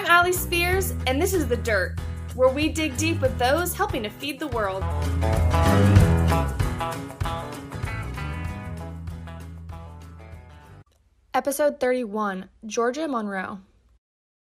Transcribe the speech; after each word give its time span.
I'm 0.00 0.06
Allie 0.06 0.32
Spears, 0.32 0.94
and 1.06 1.20
this 1.20 1.34
is 1.34 1.46
The 1.46 1.58
Dirt, 1.58 1.98
where 2.34 2.48
we 2.48 2.70
dig 2.70 2.96
deep 2.96 3.20
with 3.20 3.38
those 3.38 3.74
helping 3.74 4.02
to 4.04 4.08
feed 4.08 4.40
the 4.40 4.46
world. 4.46 4.82
Episode 11.34 11.78
31 11.78 12.48
Georgia 12.64 13.06
Monroe. 13.06 13.58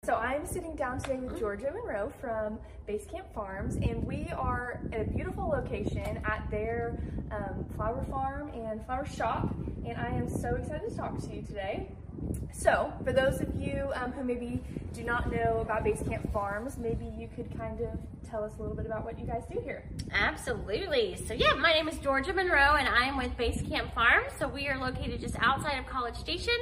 So 0.04 0.14
I'm 0.14 0.46
sitting 0.46 0.76
down 0.76 1.00
today 1.00 1.16
with 1.16 1.36
Georgia 1.40 1.72
Monroe 1.74 2.12
from 2.20 2.60
Basecamp 2.88 3.34
Farms, 3.34 3.74
and 3.78 4.04
we 4.04 4.28
are 4.36 4.80
at 4.92 5.00
a 5.00 5.10
beautiful 5.10 5.48
location 5.48 6.20
at 6.24 6.48
their 6.52 7.02
um, 7.32 7.66
flower 7.74 8.06
farm 8.08 8.52
and 8.54 8.86
flower 8.86 9.04
shop, 9.04 9.52
and 9.84 9.98
I 9.98 10.10
am 10.10 10.28
so 10.28 10.54
excited 10.54 10.88
to 10.88 10.96
talk 10.96 11.18
to 11.18 11.34
you 11.34 11.42
today. 11.42 11.88
So, 12.52 12.92
for 13.04 13.12
those 13.12 13.40
of 13.40 13.54
you 13.54 13.90
um, 13.94 14.12
who 14.12 14.24
maybe 14.24 14.60
do 14.92 15.04
not 15.04 15.32
know 15.32 15.58
about 15.60 15.84
Basecamp 15.84 16.32
Farms, 16.32 16.76
maybe 16.76 17.06
you 17.16 17.28
could 17.34 17.56
kind 17.56 17.80
of 17.80 17.98
tell 18.28 18.42
us 18.42 18.52
a 18.58 18.60
little 18.60 18.76
bit 18.76 18.86
about 18.86 19.04
what 19.04 19.18
you 19.18 19.26
guys 19.26 19.44
do 19.50 19.60
here. 19.60 19.84
Absolutely. 20.12 21.16
So 21.26 21.34
yeah, 21.34 21.52
my 21.54 21.72
name 21.72 21.88
is 21.88 21.98
Georgia 21.98 22.32
Monroe 22.32 22.74
and 22.74 22.88
I'm 22.88 23.16
with 23.16 23.36
Basecamp 23.36 23.94
Farms. 23.94 24.32
So 24.38 24.48
we 24.48 24.68
are 24.68 24.78
located 24.78 25.20
just 25.20 25.36
outside 25.38 25.78
of 25.78 25.86
College 25.86 26.16
Station. 26.16 26.58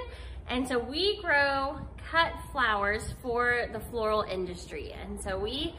And 0.49 0.69
so 0.69 0.79
we 0.79 1.21
grow 1.23 1.79
cut 2.11 2.33
flowers 2.52 3.15
for 3.23 3.66
the 3.73 3.80
floral 3.80 4.23
industry. 4.23 4.93
And 4.93 5.21
so 5.21 5.38
we 5.38 5.75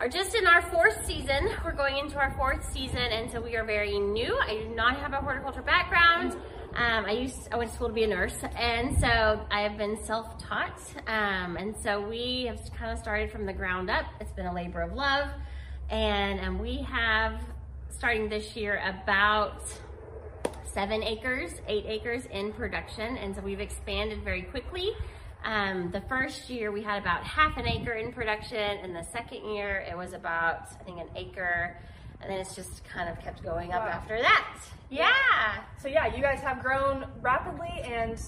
are 0.00 0.08
just 0.08 0.34
in 0.34 0.46
our 0.46 0.62
fourth 0.62 1.04
season. 1.04 1.50
We're 1.62 1.72
going 1.72 1.98
into 1.98 2.16
our 2.16 2.32
fourth 2.38 2.72
season, 2.72 2.96
and 2.96 3.30
so 3.30 3.38
we 3.38 3.54
are 3.56 3.64
very 3.64 3.98
new. 3.98 4.34
I 4.38 4.54
do 4.54 4.74
not 4.74 4.96
have 4.98 5.12
a 5.12 5.16
horticulture 5.16 5.60
background. 5.60 6.36
Um, 6.74 7.04
I 7.04 7.12
used 7.12 7.48
I 7.52 7.56
went 7.56 7.70
to 7.70 7.76
school 7.76 7.88
to 7.88 7.94
be 7.94 8.04
a 8.04 8.06
nurse, 8.06 8.36
and 8.56 8.98
so 9.00 9.44
I 9.50 9.62
have 9.62 9.76
been 9.76 10.02
self-taught. 10.04 10.80
Um, 11.06 11.56
and 11.56 11.74
so 11.82 12.00
we 12.00 12.44
have 12.46 12.60
kind 12.74 12.92
of 12.92 12.98
started 12.98 13.30
from 13.32 13.44
the 13.44 13.52
ground 13.52 13.90
up. 13.90 14.04
It's 14.20 14.32
been 14.32 14.46
a 14.46 14.54
labor 14.54 14.80
of 14.80 14.92
love, 14.92 15.28
and 15.90 16.38
and 16.38 16.60
we 16.60 16.82
have 16.82 17.40
starting 17.88 18.28
this 18.28 18.54
year 18.54 18.80
about 18.86 19.62
seven 20.62 21.02
acres, 21.02 21.50
eight 21.66 21.84
acres 21.88 22.26
in 22.26 22.52
production, 22.52 23.16
and 23.16 23.34
so 23.34 23.42
we've 23.42 23.60
expanded 23.60 24.22
very 24.22 24.42
quickly. 24.42 24.92
Um, 25.42 25.90
the 25.90 26.02
first 26.02 26.50
year 26.50 26.70
we 26.70 26.82
had 26.82 27.00
about 27.00 27.24
half 27.24 27.56
an 27.56 27.66
acre 27.66 27.94
in 27.94 28.12
production, 28.12 28.58
and 28.58 28.94
the 28.94 29.04
second 29.12 29.44
year 29.52 29.84
it 29.90 29.96
was 29.96 30.12
about 30.12 30.68
I 30.78 30.84
think 30.84 31.00
an 31.00 31.08
acre, 31.16 31.76
and 32.20 32.30
then 32.30 32.38
it's 32.38 32.54
just 32.54 32.84
kind 32.84 33.08
of 33.08 33.18
kept 33.22 33.42
going 33.42 33.72
up 33.72 33.82
Wow. 33.82 33.88
after 33.88 34.20
that. 34.20 34.58
Yeah. 34.90 35.10
So 35.80 35.88
yeah, 35.88 36.14
you 36.14 36.20
guys 36.22 36.40
have 36.40 36.60
grown 36.62 37.06
rapidly 37.20 37.82
and 37.84 38.18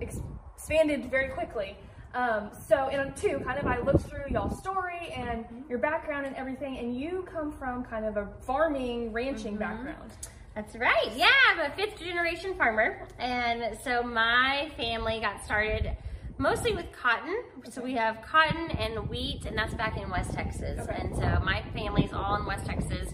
expanded 0.00 1.10
very 1.10 1.28
quickly. 1.28 1.76
Um, 2.14 2.50
so 2.66 2.88
in 2.88 3.12
two, 3.14 3.38
kind 3.44 3.58
of, 3.58 3.66
I 3.66 3.80
looked 3.80 4.02
through 4.06 4.24
y'all's 4.30 4.58
story 4.58 5.12
and 5.14 5.44
your 5.68 5.78
background 5.78 6.26
and 6.26 6.34
everything, 6.36 6.78
and 6.78 6.98
you 6.98 7.26
come 7.30 7.52
from 7.52 7.84
kind 7.84 8.04
of 8.06 8.16
a 8.16 8.28
farming, 8.46 9.12
ranching 9.12 9.56
background. 9.56 10.12
That's 10.54 10.74
right. 10.74 11.12
Yeah, 11.14 11.28
I'm 11.50 11.60
a 11.60 11.74
fifth 11.76 12.00
generation 12.00 12.54
farmer. 12.56 13.06
And 13.18 13.78
so 13.84 14.02
my 14.02 14.70
family 14.76 15.20
got 15.20 15.44
started 15.44 15.96
mostly 16.38 16.72
with 16.72 16.86
cotton. 16.92 17.42
So 17.70 17.82
we 17.82 17.92
have 17.94 18.22
cotton 18.22 18.70
and 18.72 19.08
wheat, 19.08 19.44
and 19.44 19.56
that's 19.56 19.74
back 19.74 19.96
in 19.98 20.08
West 20.10 20.32
Texas. 20.32 20.80
Okay. 20.80 20.96
And 20.98 21.14
so 21.14 21.40
my 21.44 21.62
family's 21.74 22.12
all 22.12 22.36
in 22.36 22.46
West 22.46 22.66
Texas. 22.66 23.12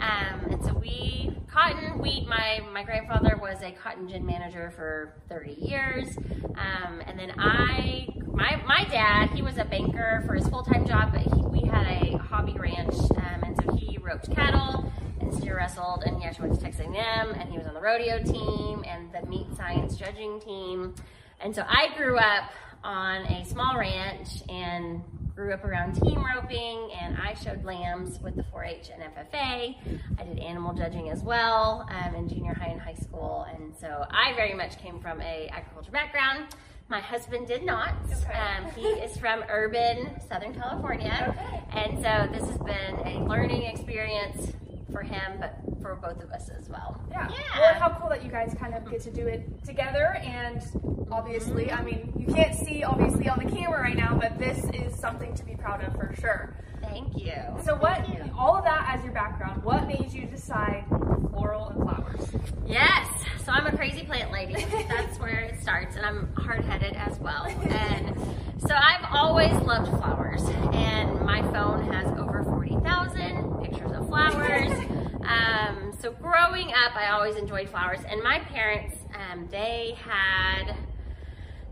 Um, 0.00 0.50
and 0.50 0.64
so 0.64 0.72
we, 0.74 1.30
cotton, 1.52 1.98
wheat, 1.98 2.26
my, 2.26 2.60
my 2.72 2.82
grandfather 2.82 3.38
was 3.40 3.62
a 3.62 3.72
cotton 3.72 4.08
gin 4.08 4.24
manager 4.24 4.72
for 4.74 5.14
30 5.28 5.52
years. 5.52 6.16
Um, 6.56 7.02
and 7.06 7.18
then 7.18 7.32
I, 7.38 8.08
my, 8.32 8.62
my 8.66 8.84
dad, 8.90 9.30
he 9.30 9.42
was 9.42 9.58
a 9.58 9.64
banker 9.64 10.22
for 10.26 10.34
his 10.34 10.48
full-time 10.48 10.86
job, 10.86 11.12
but 11.12 11.22
he, 11.22 11.42
we 11.42 11.68
had 11.68 11.86
a 11.86 12.16
hobby 12.18 12.54
ranch. 12.58 12.94
Um, 13.16 13.42
and 13.44 13.56
so 13.62 13.74
he 13.74 13.98
roped 13.98 14.34
cattle 14.34 14.90
and 15.20 15.32
steer 15.34 15.56
wrestled 15.56 16.02
and 16.06 16.18
he 16.18 16.26
actually 16.26 16.48
went 16.48 16.60
to 16.60 16.64
Texas 16.64 16.86
A&M 16.86 17.34
and 17.34 17.50
he 17.50 17.58
was 17.58 17.66
on 17.66 17.74
the 17.74 17.80
rodeo 17.80 18.22
team 18.22 18.84
and 18.86 19.12
the 19.12 19.26
meat 19.28 19.46
science 19.56 19.96
judging 19.96 20.40
team. 20.40 20.94
And 21.40 21.54
so 21.54 21.62
I 21.66 21.94
grew 21.96 22.18
up 22.18 22.50
on 22.82 23.26
a 23.26 23.44
small 23.44 23.76
ranch 23.78 24.42
and 24.48 25.02
grew 25.34 25.52
up 25.52 25.64
around 25.64 25.94
team 26.00 26.24
roping 26.24 26.90
and 27.00 27.16
I 27.16 27.34
showed 27.34 27.64
lambs 27.64 28.18
with 28.20 28.36
the 28.36 28.42
4-H 28.42 28.90
and 28.92 29.02
FFA. 29.02 29.76
I 30.18 30.24
did 30.24 30.38
animal 30.38 30.74
judging 30.74 31.10
as 31.10 31.22
well 31.22 31.86
um, 31.90 32.14
in 32.14 32.28
junior 32.28 32.54
high 32.54 32.68
and 32.68 32.80
high 32.80 32.94
school. 32.94 33.46
And 33.52 33.74
so 33.76 34.04
I 34.10 34.34
very 34.34 34.54
much 34.54 34.78
came 34.78 35.00
from 35.00 35.20
a 35.20 35.48
agriculture 35.48 35.92
background. 35.92 36.54
My 36.88 37.00
husband 37.00 37.46
did 37.46 37.64
not. 37.64 37.94
Okay. 38.04 38.32
Um, 38.32 38.70
he 38.72 38.82
is 38.82 39.16
from 39.16 39.44
urban 39.48 40.20
Southern 40.28 40.54
California. 40.54 41.34
Okay. 41.38 41.62
And 41.72 41.96
so 41.98 42.32
this 42.32 42.48
has 42.50 42.58
been 42.58 43.06
a 43.06 43.24
learning 43.28 43.62
experience 43.62 44.52
for 44.90 45.02
him, 45.02 45.38
but 45.38 45.56
for 45.80 45.96
both 45.96 46.22
of 46.22 46.30
us 46.30 46.48
as 46.50 46.68
well. 46.68 47.00
Yeah. 47.10 47.28
Yeah. 47.30 47.60
Well, 47.60 47.74
how 47.74 47.98
cool 47.98 48.08
that 48.10 48.24
you 48.24 48.30
guys 48.30 48.54
kind 48.58 48.74
of 48.74 48.88
get 48.90 49.00
to 49.02 49.10
do 49.10 49.26
it 49.26 49.64
together. 49.64 50.16
And 50.22 50.62
obviously, 51.10 51.66
mm-hmm. 51.66 51.80
I 51.80 51.84
mean, 51.84 52.12
you 52.16 52.32
can't 52.32 52.54
see 52.54 52.82
obviously 52.82 53.28
on 53.28 53.44
the 53.44 53.50
camera 53.50 53.80
right 53.80 53.96
now, 53.96 54.16
but 54.18 54.38
this 54.38 54.64
is 54.74 54.98
something 54.98 55.34
to 55.34 55.44
be 55.44 55.54
proud 55.54 55.82
of 55.84 55.94
for 55.94 56.14
sure. 56.20 56.56
Thank 56.80 57.16
you. 57.16 57.34
So, 57.64 57.76
what, 57.76 58.08
you. 58.08 58.24
all 58.36 58.56
of 58.56 58.64
that 58.64 58.96
as 58.96 59.04
your 59.04 59.12
background, 59.12 59.62
what 59.62 59.86
made 59.86 60.12
you 60.12 60.26
decide 60.26 60.84
floral 61.30 61.68
and 61.68 61.82
flowers? 61.82 62.30
Yes. 62.66 63.06
So 63.44 63.52
I'm 63.52 63.66
a 63.66 63.76
crazy 63.76 64.04
plant 64.04 64.32
lady. 64.32 64.54
That's 64.88 65.18
where 65.18 65.40
it 65.40 65.60
starts, 65.60 65.96
and 65.96 66.06
I'm 66.06 66.32
hard-headed 66.36 66.94
as 66.94 67.18
well. 67.18 67.44
And 67.46 68.16
so 68.58 68.74
I've 68.74 69.06
always 69.12 69.52
loved 69.62 69.88
flowers, 69.88 70.42
and 70.72 71.20
my 71.22 71.42
phone 71.52 71.90
has 71.92 72.06
over 72.18 72.44
40,000 72.44 73.62
pictures 73.62 73.92
of 73.92 74.06
flowers. 74.08 74.70
Um, 75.24 75.92
so 76.00 76.12
growing 76.12 76.68
up, 76.68 76.96
I 76.96 77.10
always 77.10 77.36
enjoyed 77.36 77.68
flowers, 77.68 78.00
and 78.08 78.22
my 78.22 78.38
parents, 78.40 78.96
um, 79.14 79.48
they 79.50 79.96
had 80.02 80.76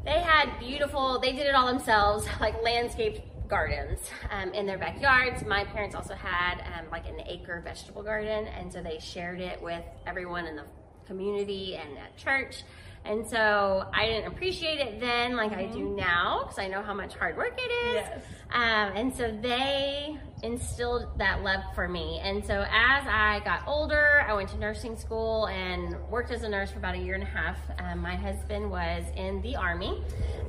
they 0.04 0.20
had 0.20 0.58
beautiful 0.58 1.18
they 1.18 1.32
did 1.32 1.46
it 1.46 1.54
all 1.54 1.66
themselves 1.66 2.26
like 2.40 2.62
landscaped 2.62 3.20
gardens 3.48 3.98
um, 4.30 4.52
in 4.54 4.66
their 4.66 4.78
backyards. 4.78 5.44
My 5.44 5.64
parents 5.64 5.94
also 5.94 6.14
had 6.14 6.60
um, 6.60 6.86
like 6.90 7.06
an 7.08 7.20
acre 7.26 7.60
vegetable 7.64 8.02
garden 8.02 8.46
and 8.46 8.72
so 8.72 8.82
they 8.82 8.98
shared 9.00 9.40
it 9.40 9.60
with 9.60 9.82
everyone 10.06 10.46
in 10.46 10.56
the 10.56 10.64
community 11.06 11.76
and 11.76 11.98
at 11.98 12.16
church 12.16 12.62
and 13.08 13.26
so 13.26 13.84
i 13.92 14.06
didn't 14.06 14.26
appreciate 14.32 14.78
it 14.78 15.00
then 15.00 15.36
like 15.36 15.52
i 15.52 15.66
do 15.66 15.88
now 15.96 16.40
because 16.42 16.58
i 16.58 16.68
know 16.68 16.82
how 16.82 16.94
much 16.94 17.14
hard 17.16 17.36
work 17.36 17.58
it 17.58 17.70
is 17.88 17.94
Yes. 17.94 18.22
um, 18.52 18.96
and 18.96 19.14
so 19.16 19.36
they 19.42 20.16
instilled 20.44 21.18
that 21.18 21.42
love 21.42 21.62
for 21.74 21.88
me. 21.88 22.20
And 22.22 22.44
so 22.44 22.60
as 22.70 23.04
I 23.08 23.40
got 23.44 23.66
older, 23.66 24.24
I 24.24 24.32
went 24.34 24.48
to 24.50 24.58
nursing 24.58 24.96
school 24.96 25.48
and 25.48 25.96
worked 26.08 26.30
as 26.30 26.44
a 26.44 26.48
nurse 26.48 26.70
for 26.70 26.78
about 26.78 26.94
a 26.94 26.98
year 26.98 27.14
and 27.14 27.24
a 27.24 27.26
half. 27.26 27.58
Um, 27.80 27.98
my 27.98 28.14
husband 28.14 28.70
was 28.70 29.02
in 29.16 29.42
the 29.42 29.56
Army 29.56 30.00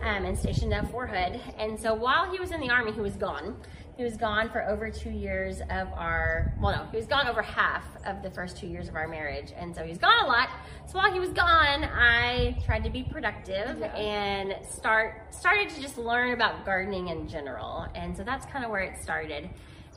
um, 0.04 0.26
and 0.26 0.38
stationed 0.38 0.76
at 0.76 0.92
Fort 0.92 1.10
Hood. 1.10 1.42
And 1.58 1.80
so 1.80 1.96
while 1.96 2.32
he 2.32 2.40
was 2.40 2.52
in 2.52 2.62
the 2.62 2.70
Army, 2.70 2.92
he 2.92 3.02
was 3.02 3.16
gone. 3.16 3.56
He 4.00 4.06
was 4.06 4.16
gone 4.16 4.50
for 4.50 4.66
over 4.66 4.90
two 4.90 5.10
years 5.10 5.60
of 5.60 5.92
our, 5.94 6.54
well, 6.58 6.72
no, 6.72 6.90
he 6.90 6.96
was 6.96 7.06
gone 7.06 7.28
over 7.28 7.42
half 7.42 7.84
of 8.06 8.24
the 8.24 8.32
first 8.32 8.56
two 8.56 8.66
years 8.66 8.88
of 8.88 8.96
our 8.96 9.10
marriage. 9.10 9.52
And 9.58 9.76
so 9.76 9.84
he 9.84 9.90
was 9.90 9.98
gone 9.98 10.24
a 10.24 10.26
lot. 10.26 10.48
So 10.88 11.00
while 11.00 11.12
he 11.12 11.20
was 11.20 11.32
gone, 11.32 11.84
I 11.84 12.58
tried 12.66 12.86
to 12.86 12.90
be 12.90 13.04
productive 13.04 13.84
and 13.84 14.56
start 14.66 15.36
started 15.36 15.68
to 15.72 15.82
just 15.82 15.98
learn 15.98 16.32
about 16.32 16.64
gardening 16.66 17.10
in 17.10 17.28
general. 17.28 17.88
And 17.94 18.16
so 18.16 18.24
that's 18.24 18.46
kind 18.46 18.64
of 18.64 18.72
where 18.72 18.84
it 18.84 18.98
started. 19.04 19.50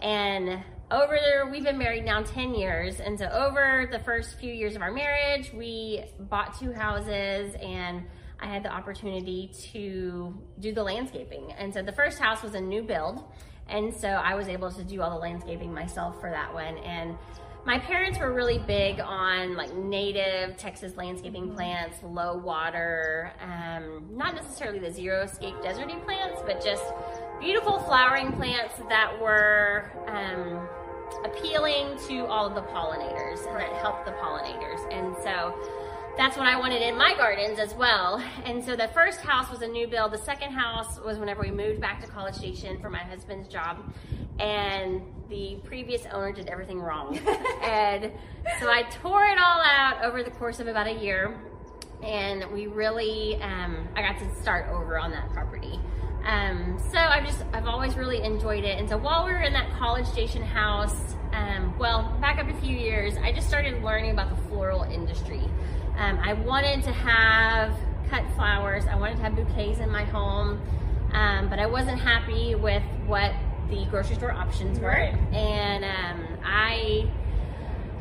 And 0.03 0.65
over 0.91 1.17
there, 1.23 1.47
we've 1.47 1.63
been 1.63 1.79
married 1.79 2.05
now 2.05 2.23
10 2.23 2.57
years. 2.57 2.99
And 2.99 3.17
so 3.17 3.27
over 3.27 3.89
the 3.93 4.01
first 4.01 4.37
few 4.41 4.53
years 4.53 4.75
of 4.75 4.83
our 4.83 4.91
marriage, 4.91 5.53
we 5.55 6.03
bought 6.19 6.59
two 6.59 6.73
houses 6.73 7.55
and 7.63 8.03
I 8.41 8.47
had 8.47 8.65
the 8.65 8.73
opportunity 8.73 9.53
to 9.71 10.37
do 10.59 10.73
the 10.73 10.83
landscaping. 10.83 11.53
And 11.53 11.73
so 11.73 11.85
the 11.85 11.93
first 11.93 12.19
house 12.19 12.43
was 12.43 12.55
a 12.55 12.61
new 12.61 12.83
build. 12.83 13.23
And 13.73 13.93
so 13.95 14.09
I 14.09 14.35
was 14.35 14.49
able 14.49 14.71
to 14.71 14.85
do 14.85 15.01
all 15.01 15.11
the 15.11 15.17
landscaping 15.17 15.73
myself 15.73 16.21
for 16.21 16.31
that 16.31 16.53
one. 16.53 16.77
And 16.79 17.17
my 17.65 17.79
parents 17.79 18.19
were 18.19 18.33
really 18.33 18.59
big 18.59 19.01
on 19.01 19.57
like 19.57 19.75
native 19.75 20.57
Texas 20.57 20.97
landscaping 20.97 21.55
plants, 21.55 21.97
low 22.03 22.37
water, 22.37 23.33
um, 23.41 24.05
not 24.11 24.35
necessarily 24.35 24.79
the 24.79 24.89
xeriscape 24.89 25.63
deserty 25.65 26.03
plants, 26.05 26.43
but 26.45 26.63
just 26.63 26.85
beautiful 27.41 27.79
flowering 27.81 28.33
plants 28.33 28.75
that 28.89 29.19
were 29.21 29.91
um, 30.09 30.69
appealing 31.25 31.97
to 32.09 32.27
all 32.27 32.47
of 32.47 32.55
the 32.55 32.63
pollinators 32.63 33.47
and 33.47 33.57
that 33.57 33.73
helped 33.75 34.05
the 34.05 34.13
pollinators. 34.13 34.81
And 34.93 35.15
so 35.23 35.55
that's 36.17 36.37
what 36.37 36.47
I 36.47 36.59
wanted 36.59 36.83
in 36.83 36.97
my 36.97 37.15
gardens 37.15 37.59
as 37.59 37.75
well. 37.75 38.23
And 38.45 38.63
so 38.63 38.77
the 38.77 38.89
first 38.89 39.21
house 39.21 39.51
was 39.51 39.63
a 39.63 39.67
new 39.67 39.87
build. 39.87 40.13
The 40.13 40.19
second 40.19 40.53
house 40.53 41.01
was 41.01 41.19
whenever 41.19 41.43
we 41.43 41.51
moved 41.51 41.81
back 41.81 42.01
to 42.03 42.07
College 42.07 42.35
Station 42.35 42.79
for 42.81 42.91
my 42.91 42.99
husband's 42.99 43.49
job. 43.49 43.93
And 44.39 45.03
the 45.29 45.59
previous 45.65 46.05
owner 46.13 46.33
did 46.33 46.49
everything 46.49 46.81
wrong. 46.81 47.19
and 47.63 48.13
so 48.61 48.69
I 48.71 48.83
tore 49.03 49.25
it 49.25 49.39
all 49.39 49.61
out 49.63 50.05
over 50.05 50.23
the 50.23 50.31
course 50.31 50.61
of 50.61 50.67
about 50.67 50.87
a 50.87 50.93
year. 50.93 51.39
And 52.03 52.51
we 52.53 52.67
really, 52.67 53.37
um, 53.37 53.89
I 53.97 54.03
got 54.03 54.19
to 54.19 54.43
start 54.43 54.69
over 54.69 54.99
on 54.99 55.13
that 55.13 55.33
property. 55.33 55.79
Um, 56.25 56.81
so 56.93 56.99
I've 56.99 57.25
just 57.25 57.45
I've 57.53 57.67
always 57.67 57.97
really 57.97 58.23
enjoyed 58.23 58.65
it. 58.65 58.79
And 58.79 58.89
so 58.89 58.97
while 58.97 59.25
we 59.25 59.33
were 59.33 59.41
in 59.41 59.53
that 59.55 59.71
College 59.73 60.07
Station 60.07 60.43
house, 60.43 61.17
um, 61.33 61.77
well, 61.79 62.17
back 62.21 62.39
up 62.39 62.49
a 62.49 62.61
few 62.61 62.77
years, 62.77 63.17
I 63.17 63.33
just 63.33 63.49
started 63.49 63.83
learning 63.83 64.13
about 64.13 64.31
the 64.31 64.49
floral 64.49 64.83
industry. 64.83 65.43
Um, 65.97 66.19
I 66.23 66.33
wanted 66.35 66.83
to 66.85 66.93
have 66.93 67.77
cut 68.11 68.25
flowers. 68.35 68.85
I 68.87 68.97
wanted 68.97 69.17
to 69.17 69.23
have 69.23 69.37
bouquets 69.37 69.79
in 69.81 69.91
my 69.91 70.05
home, 70.05 70.61
um, 71.13 71.49
but 71.49 71.59
I 71.59 71.67
wasn't 71.67 72.01
happy 72.01 72.55
with 72.55 72.83
what 73.07 73.33
the 73.69 73.85
grocery 73.91 74.17
store 74.17 74.33
options 74.33 74.79
were, 74.81 74.89
Right. 74.89 75.15
and 75.33 75.85
um, 75.85 76.39
I 76.45 77.09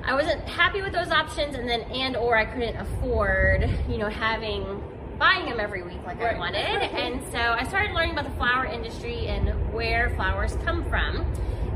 I 0.03 0.15
wasn't 0.15 0.41
happy 0.49 0.81
with 0.81 0.93
those 0.93 1.09
options, 1.11 1.55
and 1.55 1.69
then 1.69 1.81
and 1.91 2.15
or 2.17 2.35
I 2.35 2.45
couldn't 2.45 2.75
afford, 2.77 3.69
you 3.87 3.97
know, 3.97 4.09
having 4.09 4.81
buying 5.19 5.45
them 5.45 5.59
every 5.59 5.83
week 5.83 5.99
like 6.05 6.19
I 6.21 6.37
wanted, 6.37 6.57
and 6.65 7.21
so 7.31 7.37
I 7.37 7.63
started 7.67 7.93
learning 7.93 8.11
about 8.13 8.25
the 8.25 8.35
flower 8.37 8.65
industry 8.65 9.27
and 9.27 9.49
where 9.73 10.09
flowers 10.15 10.57
come 10.65 10.83
from, 10.89 11.25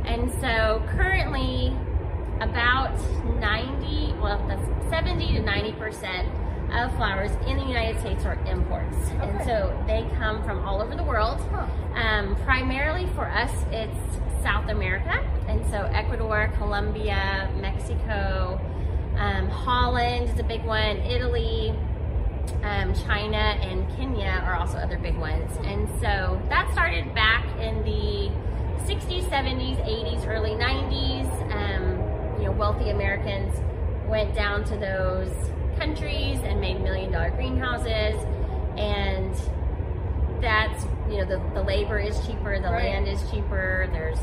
and 0.06 0.32
so 0.42 0.82
currently 0.98 1.76
about 2.42 2.98
90, 3.40 4.14
well, 4.22 4.44
that's 4.48 4.90
70 4.90 5.34
to 5.34 5.40
90 5.42 5.72
percent 5.74 6.28
of 6.74 6.94
flowers 6.96 7.32
in 7.48 7.58
the 7.58 7.64
United 7.66 8.00
States 8.00 8.26
are 8.26 8.36
imports, 8.46 8.98
and 9.22 9.44
so 9.46 9.84
they 9.88 10.08
come 10.18 10.44
from 10.44 10.66
all 10.66 10.82
over 10.82 10.96
the 10.96 11.04
world. 11.04 11.40
Huh. 11.52 11.68
Um, 12.00 12.36
primarily 12.38 13.08
for 13.14 13.28
us, 13.28 13.52
it's 13.72 13.98
South 14.42 14.70
America, 14.70 15.24
and 15.48 15.66
so 15.68 15.84
Ecuador, 15.94 16.52
Colombia, 16.58 17.52
Mexico, 17.62 18.60
um, 19.18 19.48
Holland 19.48 20.30
is 20.30 20.40
a 20.40 20.44
big 20.44 20.64
one, 20.66 20.98
Italy, 20.98 21.74
um, 22.64 22.94
China, 22.94 23.38
and 23.38 23.88
Kenya 23.96 24.42
are 24.46 24.56
also 24.56 24.78
other 24.78 24.98
big 24.98 25.18
ones. 25.18 25.52
And 25.64 25.88
so 26.02 26.42
that 26.50 26.70
started 26.74 27.14
back 27.16 27.46
in 27.60 27.84
the 27.84 28.30
60s, 28.86 29.24
70s, 29.30 29.78
80s, 29.86 30.28
early 30.28 30.52
90s. 30.52 31.25
Wealthy 32.58 32.90
Americans 32.90 33.56
went 34.08 34.34
down 34.36 34.64
to 34.66 34.78
those 34.78 35.32
countries 35.78 36.40
and 36.44 36.62
made 36.62 36.82
million 36.82 37.12
dollar 37.12 37.32
greenhouses. 37.32 38.16
And 38.78 39.34
that's 40.42 40.84
you 41.10 41.18
know 41.18 41.26
the, 41.26 41.42
the 41.54 41.64
labor 41.64 41.98
is 42.00 42.20
cheaper 42.28 42.60
the 42.60 42.68
Right. 42.70 42.86
land 42.94 43.08
is 43.08 43.20
cheaper. 43.32 43.88
There's 43.92 44.20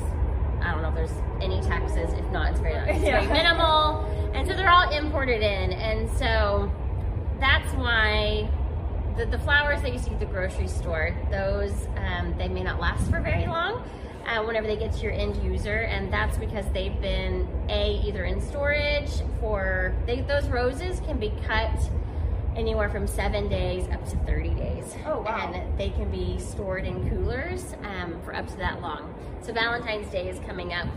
i 0.61 0.71
don't 0.71 0.83
know 0.83 0.91
if 0.91 0.95
there's 0.95 1.23
any 1.43 1.61
taxes 1.63 2.13
if 2.13 2.25
not 2.31 2.53
it's 2.53 2.61
very 2.61 2.75
it's 2.91 3.03
very 3.03 3.27
minimal. 3.33 4.05
And 4.35 4.47
so 4.49 4.55
they're 4.55 4.71
all 4.71 4.91
imported 4.91 5.43
in. 5.43 5.73
And 5.73 6.09
so 6.19 6.71
that's 7.41 7.73
why 7.75 8.49
the, 9.17 9.27
the 9.27 9.39
flowers 9.41 9.83
that 9.83 9.93
you 9.93 9.99
see 9.99 10.11
at 10.13 10.21
the 10.21 10.27
grocery 10.27 10.69
store 10.69 11.15
those 11.31 11.73
um, 11.97 12.35
they 12.39 12.49
may 12.49 12.63
not 12.63 12.81
last 12.81 13.11
for 13.11 13.21
very 13.21 13.47
long 13.47 13.83
uh, 14.27 14.43
whenever 14.45 14.67
they 14.67 14.77
get 14.77 14.93
to 14.93 15.01
your 15.01 15.13
end 15.13 15.37
user 15.43 15.81
and 15.83 16.13
that's 16.13 16.39
because 16.39 16.65
they've 16.73 17.01
been 17.01 17.49
a 17.69 18.01
either 18.05 18.25
in 18.25 18.41
storage 18.41 19.11
for 19.41 19.95
they, 20.07 20.21
those 20.23 20.49
roses 20.49 21.01
can 21.01 21.19
be 21.19 21.33
cut 21.47 21.71
anywhere 22.57 22.89
from 22.89 23.07
seven 23.07 23.49
days 23.49 23.89
up 23.89 24.05
to 24.09 24.17
30 24.19 24.51
days. 24.51 24.95
Oh, 25.07 25.21
wow. 25.21 25.53
and 25.53 25.79
they 25.79 25.91
can 25.91 26.11
be 26.11 26.39
stored 26.39 26.85
in 26.85 27.09
coolers 27.09 27.75
um, 27.83 28.21
for 28.25 28.35
up 28.35 28.47
to 28.49 28.57
that 28.59 28.81
long. 28.81 29.15
So 29.43 29.53
valentine's 29.53 30.11
day 30.11 30.29
is 30.29 30.39
coming 30.41 30.73
up 30.73 30.89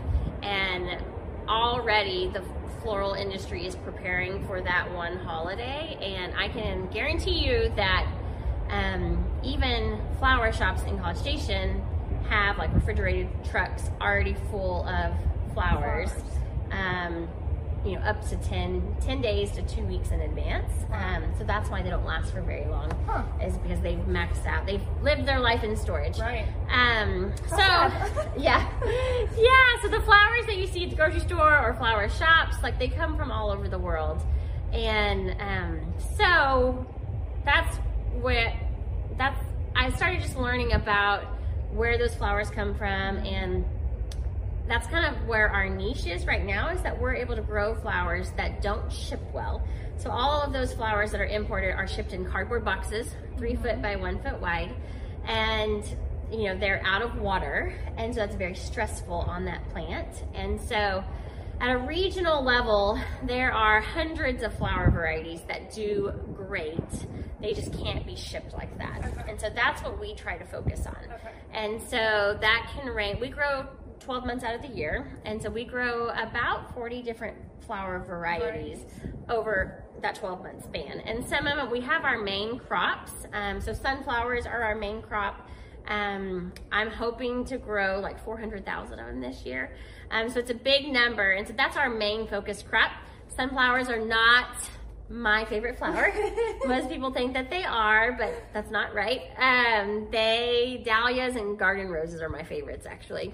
and 0.42 1.02
already 1.48 2.30
the 2.32 2.42
floral 2.82 3.14
industry 3.14 3.66
is 3.66 3.74
preparing 3.76 4.46
for 4.46 4.60
that 4.60 4.92
one 4.92 5.16
holiday. 5.16 5.96
And 6.00 6.34
i 6.36 6.48
can 6.48 6.86
guarantee 6.88 7.46
you 7.46 7.72
that 7.76 8.06
um, 8.68 9.24
even 9.42 10.00
flower 10.18 10.52
shops 10.52 10.82
in 10.82 10.98
college 10.98 11.16
station 11.16 11.82
have 12.28 12.58
like 12.58 12.72
refrigerated 12.74 13.28
trucks 13.50 13.90
already 14.00 14.34
full 14.50 14.86
of 14.88 15.12
flowers 15.54 16.10
Flowers. 16.10 16.22
um, 16.72 17.28
you 17.84 17.92
know 17.92 18.00
up 18.00 18.20
to 18.28 18.36
10, 18.36 18.96
10 19.00 19.20
days 19.22 19.52
to 19.52 19.62
two 19.62 19.82
weeks 19.84 20.10
in 20.10 20.20
advance 20.20 20.70
um, 20.92 21.24
so 21.38 21.44
that's 21.44 21.70
why 21.70 21.82
they 21.82 21.88
don't 21.90 22.04
last 22.04 22.32
for 22.32 22.42
very 22.42 22.64
long 22.66 22.90
Huh. 23.06 23.22
is 23.44 23.56
because 23.58 23.80
they've 23.80 23.98
maxed 24.00 24.44
out 24.46 24.66
they've 24.66 24.82
lived 25.02 25.24
their 25.24 25.38
life 25.40 25.62
in 25.64 25.76
storage 25.76 26.18
Right. 26.18 26.46
um, 26.70 27.32
so 27.48 27.56
yeah, 28.36 28.68
yeah. 29.36 29.82
So 29.82 29.88
the 29.88 30.00
flowers 30.00 30.46
that 30.46 30.56
you 30.56 30.66
see 30.66 30.84
at 30.84 30.90
the 30.90 30.96
grocery 30.96 31.20
store 31.20 31.56
or 31.58 31.74
flower 31.74 32.08
shops, 32.08 32.56
like 32.62 32.78
they 32.78 32.88
come 32.88 33.16
from 33.16 33.30
all 33.30 33.50
over 33.50 33.68
the 33.68 33.78
world, 33.78 34.20
and 34.72 35.36
um, 35.40 35.94
so 36.18 36.84
that's 37.44 37.76
what, 38.20 38.52
that's 39.16 39.38
I 39.76 39.90
started 39.90 40.22
just 40.22 40.36
learning 40.36 40.72
about 40.72 41.22
where 41.76 41.98
those 41.98 42.14
flowers 42.14 42.50
come 42.50 42.74
from 42.74 43.18
and 43.18 43.64
that's 44.68 44.86
kind 44.88 45.14
of 45.14 45.26
where 45.28 45.48
our 45.48 45.68
niche 45.68 46.06
is 46.06 46.26
right 46.26 46.44
now 46.44 46.70
is 46.70 46.82
that 46.82 47.00
we're 47.00 47.14
able 47.14 47.36
to 47.36 47.42
grow 47.42 47.74
flowers 47.74 48.32
that 48.36 48.60
don't 48.62 48.92
ship 48.92 49.20
well. 49.32 49.62
So 49.96 50.10
all 50.10 50.42
of 50.42 50.52
those 50.52 50.72
flowers 50.72 51.12
that 51.12 51.20
are 51.20 51.26
imported 51.26 51.74
are 51.74 51.86
shipped 51.86 52.12
in 52.12 52.24
cardboard 52.24 52.64
boxes, 52.64 53.14
3 53.38 53.52
mm-hmm. 53.52 53.62
foot 53.62 53.82
by 53.82 53.96
one 53.96 54.20
foot 54.22 54.40
wide, 54.40 54.74
and 55.24 55.84
you 56.30 56.44
know 56.44 56.58
they're 56.58 56.82
out 56.84 57.02
of 57.02 57.16
water, 57.16 57.72
and 57.96 58.12
so 58.12 58.20
that's 58.20 58.34
very 58.34 58.54
stressful 58.54 59.14
on 59.14 59.44
that 59.44 59.66
plant. 59.70 60.24
And 60.34 60.60
so 60.60 61.04
at 61.60 61.70
a 61.70 61.78
regional 61.78 62.42
level, 62.42 63.00
there 63.22 63.52
are 63.52 63.80
hundreds 63.80 64.42
of 64.42 64.52
flower 64.58 64.90
varieties 64.90 65.40
that 65.48 65.72
do 65.72 66.12
great. 66.34 66.78
They 67.40 67.52
just 67.52 67.72
can't 67.72 68.06
be 68.06 68.16
shipped 68.16 68.54
like 68.54 68.76
that. 68.78 69.26
And 69.28 69.40
so 69.40 69.48
that's 69.54 69.82
what 69.82 70.00
we 70.00 70.14
try 70.14 70.38
to 70.38 70.44
focus 70.44 70.86
on. 70.86 70.96
Okay. 71.14 71.30
And 71.52 71.82
so 71.82 72.38
that 72.40 72.72
can 72.74 72.88
range, 72.88 73.20
we 73.20 73.28
grow 73.28 73.66
12 74.00 74.26
months 74.26 74.44
out 74.44 74.54
of 74.54 74.62
the 74.62 74.68
year. 74.68 75.18
And 75.24 75.42
so 75.42 75.50
we 75.50 75.64
grow 75.64 76.08
about 76.08 76.72
40 76.74 77.02
different 77.02 77.36
flower 77.66 77.98
varieties 77.98 78.78
over 79.28 79.84
that 80.02 80.14
12 80.14 80.42
month 80.42 80.64
span. 80.64 81.00
And 81.00 81.26
some 81.26 81.46
of 81.46 81.56
them, 81.56 81.70
we 81.70 81.80
have 81.80 82.04
our 82.04 82.18
main 82.18 82.58
crops. 82.58 83.12
Um, 83.32 83.60
so 83.60 83.72
sunflowers 83.72 84.46
are 84.46 84.62
our 84.62 84.74
main 84.74 85.02
crop. 85.02 85.48
Um, 85.88 86.52
I'm 86.72 86.90
hoping 86.90 87.44
to 87.46 87.58
grow 87.58 88.00
like 88.00 88.22
400,000 88.24 88.98
of 88.98 89.06
them 89.06 89.20
this 89.20 89.44
year. 89.44 89.76
Um, 90.10 90.28
so 90.28 90.40
it's 90.40 90.50
a 90.50 90.54
big 90.54 90.88
number. 90.88 91.32
And 91.32 91.46
so 91.46 91.54
that's 91.56 91.76
our 91.76 91.90
main 91.90 92.26
focus 92.26 92.62
crop. 92.62 92.92
Sunflowers 93.36 93.88
are 93.88 94.04
not 94.04 94.56
my 95.08 95.44
favorite 95.44 95.78
flower. 95.78 96.12
Most 96.66 96.88
people 96.88 97.12
think 97.12 97.32
that 97.34 97.50
they 97.50 97.64
are, 97.64 98.12
but 98.12 98.34
that's 98.52 98.70
not 98.70 98.94
right. 98.94 99.22
Um, 99.38 100.08
they, 100.10 100.82
dahlias 100.84 101.36
and 101.36 101.58
garden 101.58 101.88
roses 101.88 102.20
are 102.20 102.28
my 102.28 102.42
favorites 102.42 102.86
actually. 102.86 103.32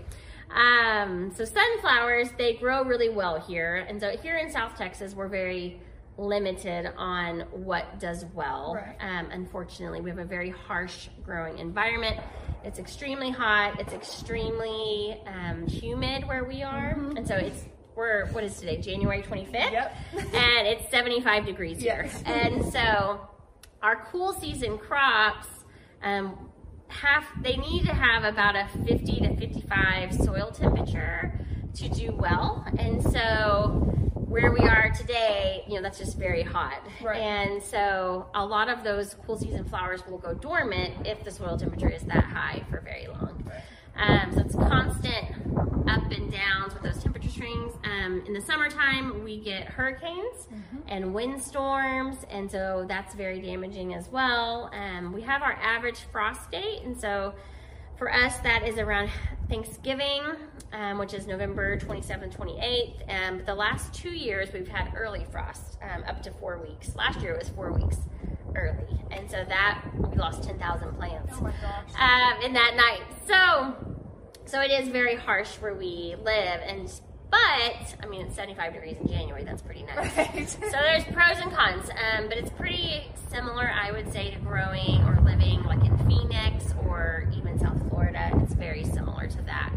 Um, 0.54 1.32
so 1.34 1.44
sunflowers, 1.44 2.28
they 2.36 2.54
grow 2.54 2.84
really 2.84 3.08
well 3.08 3.40
here. 3.40 3.86
And 3.88 4.00
so 4.00 4.10
here 4.10 4.36
in 4.36 4.50
South 4.50 4.76
Texas, 4.76 5.14
we're 5.14 5.28
very 5.28 5.80
limited 6.18 6.92
on 6.96 7.40
what 7.50 7.98
does 7.98 8.26
well. 8.34 8.74
Right. 8.74 8.96
Um, 9.00 9.30
unfortunately, 9.30 10.00
we 10.00 10.10
have 10.10 10.18
a 10.18 10.24
very 10.24 10.50
harsh 10.50 11.08
growing 11.24 11.58
environment. 11.58 12.20
It's 12.64 12.78
extremely 12.78 13.30
hot. 13.30 13.80
It's 13.80 13.92
extremely 13.92 15.20
um, 15.26 15.66
humid 15.66 16.26
where 16.28 16.44
we 16.44 16.62
are, 16.62 16.96
and 17.16 17.26
so 17.26 17.34
it's 17.34 17.64
we're 17.96 18.26
what 18.32 18.44
is 18.44 18.58
today? 18.58 18.80
January 18.80 19.22
25th, 19.22 19.52
Yep. 19.72 19.96
and 20.34 20.66
it's 20.66 20.90
75 20.90 21.46
degrees 21.46 21.80
here. 21.80 22.04
Yes. 22.08 22.22
And 22.26 22.64
so 22.72 23.28
our 23.82 24.06
cool 24.10 24.32
season 24.32 24.78
crops 24.78 25.46
um, 26.02 26.50
have 26.88 27.24
they 27.42 27.56
need 27.56 27.84
to 27.86 27.92
have 27.94 28.24
about 28.24 28.54
a 28.56 28.66
50 28.86 29.20
to 29.20 29.36
55 29.36 30.14
soil 30.14 30.50
temperature 30.50 31.32
to 31.74 31.88
do 31.88 32.12
well. 32.12 32.64
And 32.78 33.02
so 33.02 33.88
where 34.14 34.50
we 34.52 34.60
are 34.60 34.90
today, 34.90 35.62
you 35.68 35.74
know, 35.74 35.82
that's 35.82 35.98
just 35.98 36.16
very 36.18 36.42
hot. 36.42 36.82
Right. 37.02 37.18
And 37.20 37.62
so 37.62 38.26
a 38.34 38.44
lot 38.44 38.68
of 38.70 38.82
those 38.82 39.14
cool 39.26 39.36
season 39.36 39.64
flowers 39.64 40.06
will 40.06 40.18
go 40.18 40.32
dormant 40.34 41.06
if 41.06 41.22
the 41.24 41.30
soil 41.30 41.58
temperature 41.58 41.88
is 41.90 42.02
that 42.04 42.24
high 42.24 42.64
for 42.70 42.80
very 42.80 43.06
long. 43.08 43.44
Um, 43.96 44.32
so 44.32 44.40
it's 44.40 44.54
constant 44.54 45.41
up 45.88 46.10
and 46.10 46.30
downs 46.32 46.74
with 46.74 46.82
those 46.82 47.02
temperature 47.02 47.28
swings. 47.30 47.72
Um, 47.84 48.22
in 48.26 48.32
the 48.32 48.40
summertime, 48.40 49.22
we 49.24 49.38
get 49.40 49.64
hurricanes 49.66 50.48
and 50.88 51.12
windstorms, 51.14 52.18
and 52.30 52.50
so 52.50 52.84
that's 52.88 53.14
very 53.14 53.40
damaging 53.40 53.94
as 53.94 54.08
well. 54.08 54.70
Um, 54.72 55.12
we 55.12 55.22
have 55.22 55.42
our 55.42 55.52
average 55.54 56.00
frost 56.12 56.50
date, 56.50 56.82
and 56.84 56.98
so 56.98 57.34
for 57.96 58.12
us, 58.12 58.36
that 58.38 58.66
is 58.66 58.78
around 58.78 59.10
Thanksgiving, 59.48 60.22
um, 60.72 60.98
which 60.98 61.14
is 61.14 61.26
November 61.26 61.76
27th, 61.78 62.36
28th. 62.36 63.02
Um, 63.08 63.36
but 63.36 63.46
the 63.46 63.54
last 63.54 63.92
two 63.94 64.10
years, 64.10 64.52
we've 64.52 64.66
had 64.68 64.92
early 64.96 65.24
frost, 65.30 65.78
um, 65.82 66.02
up 66.08 66.22
to 66.22 66.30
four 66.32 66.58
weeks. 66.58 66.94
Last 66.96 67.20
year, 67.20 67.32
it 67.34 67.38
was 67.38 67.48
four 67.50 67.72
weeks 67.72 67.98
early. 68.56 69.00
And 69.10 69.30
so 69.30 69.44
that, 69.46 69.82
we 69.94 70.16
lost 70.16 70.42
10,000 70.42 70.94
plants 70.94 71.32
Oh 71.36 71.42
my 71.42 71.52
gosh. 71.60 71.94
um, 71.98 72.42
in 72.42 72.52
that 72.54 72.74
night. 72.76 73.02
So, 73.26 73.74
so 74.44 74.60
it 74.60 74.70
is 74.70 74.88
very 74.88 75.16
harsh 75.16 75.56
where 75.56 75.74
we 75.74 76.14
live, 76.22 76.60
and 76.66 76.92
but 77.30 77.96
I 78.02 78.06
mean 78.08 78.22
it's 78.22 78.34
75 78.36 78.74
degrees 78.74 78.96
in 79.00 79.08
January. 79.08 79.44
That's 79.44 79.62
pretty 79.62 79.84
nice. 79.84 80.16
Right. 80.16 80.48
so 80.48 80.58
there's 80.70 81.04
pros 81.04 81.38
and 81.38 81.52
cons, 81.52 81.88
um, 81.90 82.28
but 82.28 82.36
it's 82.36 82.50
pretty 82.50 83.04
similar, 83.30 83.70
I 83.70 83.92
would 83.92 84.12
say, 84.12 84.30
to 84.30 84.38
growing 84.40 85.02
or 85.04 85.20
living 85.22 85.62
like 85.64 85.84
in 85.84 85.96
Phoenix 86.06 86.74
or 86.86 87.28
even 87.34 87.58
South 87.58 87.78
Florida. 87.88 88.30
It's 88.42 88.54
very 88.54 88.84
similar 88.84 89.26
to 89.28 89.42
that. 89.42 89.72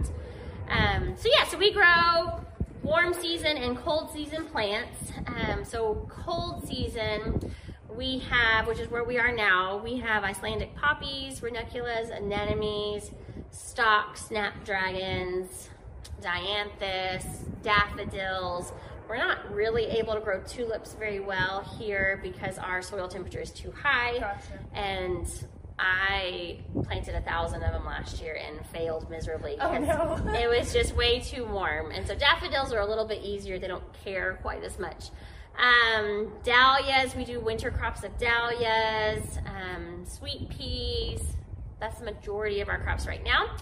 Um, 0.70 1.16
so 1.18 1.30
yeah, 1.32 1.48
so 1.48 1.58
we 1.58 1.72
grow 1.72 2.42
warm 2.84 3.14
season 3.14 3.58
and 3.58 3.78
cold 3.78 4.12
season 4.12 4.46
plants. 4.46 5.12
Um, 5.28 5.64
so 5.64 6.08
cold 6.10 6.68
season 6.68 7.54
we 7.96 8.20
have, 8.30 8.68
which 8.68 8.80
is 8.80 8.90
where 8.90 9.04
we 9.04 9.18
are 9.18 9.32
now, 9.32 9.78
we 9.78 9.98
have 9.98 10.24
Icelandic 10.24 10.76
poppies, 10.76 11.42
ranunculus, 11.42 12.10
anemones, 12.10 13.12
stock 13.52 14.18
snapdragons, 14.18 15.70
dianthus, 16.22 17.26
daffodils. 17.62 18.72
We're 19.08 19.18
not 19.18 19.54
really 19.54 19.86
able 19.86 20.16
to 20.16 20.20
grow 20.20 20.42
tulips 20.42 20.94
very 20.94 21.20
well 21.20 21.62
here 21.78 22.20
because 22.24 22.58
our 22.58 22.82
soil 22.82 23.08
temperature 23.08 23.42
is 23.42 23.52
too 23.52 23.72
high. 23.72 24.20
Gotcha. 24.20 24.60
And 24.74 25.28
I 25.78 26.60
planted 26.84 27.16
a 27.16 27.22
thousand 27.22 27.64
of 27.64 27.72
them 27.74 27.86
last 27.86 28.22
year 28.22 28.36
and 28.36 28.66
failed 28.68 29.10
miserably. 29.10 29.58
Oh, 29.60 29.78
no. 29.78 30.34
it 30.34 30.50
was 30.50 30.74
just 30.74 30.96
way 30.96 31.20
too 31.20 31.46
warm. 31.46 31.92
And 31.92 32.08
so 32.08 32.16
daffodils 32.16 32.74
are 32.74 32.80
a 32.80 32.86
little 32.86 33.06
bit 33.06 33.22
easier. 33.22 33.60
They 33.60 33.68
don't 33.68 33.84
care 34.04 34.40
quite 34.42 34.64
as 34.64 34.80
much. 34.80 35.10
Um, 35.58 36.32
dahlias, 36.44 37.16
we 37.16 37.26
do 37.26 37.40
winter 37.40 37.72
crops 37.72 38.04
of 38.04 38.18
dahlias, 38.18 39.38
um, 39.46 40.06
sweet 40.06 40.50
peas. 40.50 41.35
That's 41.80 42.00
the 42.00 42.06
majority 42.06 42.62
of 42.62 42.70
our 42.70 42.82
crops 42.82 43.08
right 43.08 43.24
now. 43.24 43.56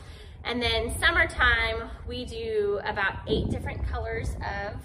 And 0.45 0.61
then 0.61 0.93
summertime, 0.99 1.89
we 2.07 2.25
do 2.25 2.79
about 2.83 3.19
eight 3.27 3.49
different 3.49 3.87
colors 3.87 4.35
of 4.35 4.81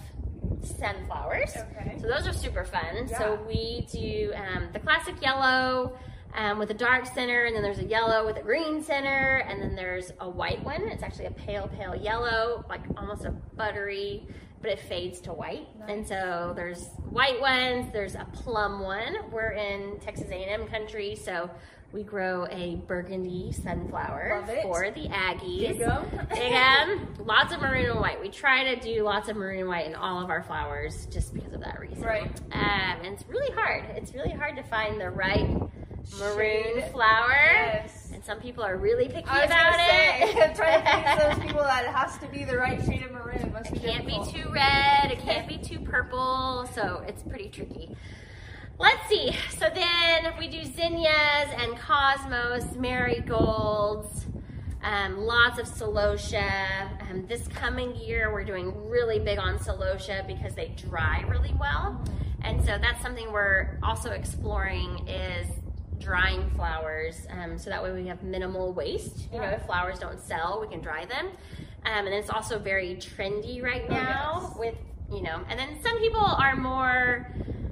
sunflowers. 0.64 1.56
Okay. 1.56 1.98
So 2.00 2.06
those 2.06 2.26
are 2.26 2.32
super 2.32 2.64
fun. 2.64 3.08
Yeah. 3.08 3.18
So 3.18 3.44
we 3.46 3.86
do 3.90 4.32
um, 4.34 4.68
the 4.72 4.78
classic 4.78 5.20
yellow 5.20 5.96
um, 6.34 6.58
with 6.58 6.70
a 6.70 6.74
dark 6.74 7.06
center, 7.06 7.44
and 7.44 7.56
then 7.56 7.62
there's 7.62 7.78
a 7.78 7.84
yellow 7.84 8.24
with 8.24 8.36
a 8.36 8.42
green 8.42 8.82
center, 8.82 9.38
and 9.48 9.60
then 9.60 9.74
there's 9.74 10.12
a 10.20 10.28
white 10.28 10.62
one. 10.62 10.82
It's 10.82 11.02
actually 11.02 11.26
a 11.26 11.32
pale, 11.32 11.68
pale 11.68 11.96
yellow, 11.96 12.64
like 12.68 12.82
almost 12.96 13.24
a 13.24 13.30
buttery, 13.30 14.26
but 14.60 14.70
it 14.70 14.78
fades 14.78 15.20
to 15.22 15.32
white. 15.32 15.66
Nice. 15.80 15.88
And 15.88 16.06
so 16.06 16.52
there's 16.54 16.88
white 17.10 17.40
ones. 17.40 17.92
There's 17.92 18.14
a 18.14 18.26
plum 18.32 18.80
one. 18.80 19.30
We're 19.32 19.52
in 19.52 19.98
Texas 20.00 20.28
A&M 20.30 20.68
country, 20.68 21.16
so 21.16 21.50
we 21.92 22.02
grow 22.02 22.46
a 22.50 22.76
burgundy 22.86 23.50
sunflower 23.52 24.44
for 24.62 24.90
the 24.90 25.08
Aggies. 25.08 25.78
Dig 26.34 26.52
'em. 26.52 27.14
Lots 27.24 27.52
of 27.54 27.60
maroon 27.60 27.86
and 27.90 28.00
white. 28.00 28.20
We 28.20 28.28
try 28.28 28.74
to 28.74 28.80
do 28.80 29.02
lots 29.02 29.28
of 29.28 29.36
maroon 29.36 29.60
and 29.60 29.68
white 29.68 29.86
in 29.86 29.94
all 29.94 30.22
of 30.22 30.28
our 30.28 30.42
flowers 30.42 31.06
just 31.06 31.32
because 31.32 31.54
of 31.54 31.60
that 31.62 31.80
reason. 31.80 32.02
Right. 32.02 32.30
Um, 32.52 32.60
and 33.04 33.06
it's 33.06 33.24
really 33.28 33.50
hard. 33.54 33.84
It's 33.96 34.12
really 34.14 34.32
hard 34.32 34.56
to 34.56 34.62
find 34.64 35.00
the 35.00 35.10
right 35.10 35.48
maroon 36.18 36.74
Shade. 36.80 36.90
flower. 36.92 37.32
Yes. 37.52 38.10
And 38.12 38.22
some 38.24 38.38
people 38.40 38.64
are 38.64 38.76
really 38.76 39.08
picky 39.08 39.26
I 39.28 39.40
was 39.42 39.50
about 39.50 39.74
say, 39.76 40.20
it. 40.50 40.54
trying 40.56 40.82
to 40.84 40.90
please 40.90 41.36
those 41.36 41.38
people 41.46 41.62
that 41.62 41.84
it 41.84 41.90
has 41.90 42.18
to 42.18 42.26
be 42.28 42.44
the 42.44 42.56
right 42.58 42.82
shade 42.84 43.02
of 43.04 43.12
maroon. 43.12 43.50
Must 43.52 43.70
It 43.70 43.74
be 43.74 43.80
can't 43.88 44.06
be 44.06 44.20
too 44.30 44.50
red. 44.52 45.10
It 45.10 45.20
can't 45.20 45.48
be 45.48 45.56
too 45.58 45.78
purple. 45.80 46.68
So 46.74 47.02
it's 47.08 47.22
pretty 47.22 47.48
tricky. 47.48 47.96
Let's 48.78 49.08
see. 49.08 49.32
So 49.50 49.66
then 49.74 50.32
we 50.38 50.46
do 50.48 50.62
zinnias 50.64 51.50
and 51.56 51.76
cosmos, 51.76 52.64
marigolds, 52.76 54.26
um, 54.82 55.18
lots 55.18 55.58
of 55.58 55.66
celosia. 55.66 56.88
Um, 57.10 57.26
this 57.26 57.48
coming 57.48 57.96
year, 57.96 58.32
we're 58.32 58.44
doing 58.44 58.88
really 58.88 59.18
big 59.18 59.38
on 59.38 59.58
celosia 59.58 60.24
because 60.26 60.54
they 60.54 60.68
dry 60.76 61.24
really 61.28 61.54
well. 61.58 62.00
And 62.42 62.60
so 62.64 62.78
that's 62.80 63.02
something 63.02 63.32
we're 63.32 63.78
also 63.82 64.10
exploring 64.12 65.08
is 65.08 65.48
drying 65.98 66.48
flowers. 66.50 67.26
Um, 67.30 67.58
so 67.58 67.70
that 67.70 67.82
way 67.82 67.90
we 67.92 68.06
have 68.06 68.22
minimal 68.22 68.72
waste. 68.72 69.26
You 69.32 69.40
know, 69.40 69.48
if 69.48 69.62
flowers 69.66 69.98
don't 69.98 70.20
sell, 70.20 70.60
we 70.60 70.68
can 70.68 70.80
dry 70.80 71.04
them. 71.04 71.26
Um, 71.84 72.06
and 72.06 72.14
it's 72.14 72.30
also 72.30 72.60
very 72.60 72.94
trendy 72.94 73.60
right 73.60 73.90
now 73.90 74.34
Oh, 74.36 74.42
yes. 74.50 74.56
with, 74.56 74.74
you 75.12 75.22
know, 75.22 75.42
and 75.48 75.58
then 75.58 75.82
some 75.82 75.98
people 75.98 76.20
are 76.20 76.54
more, 76.54 77.28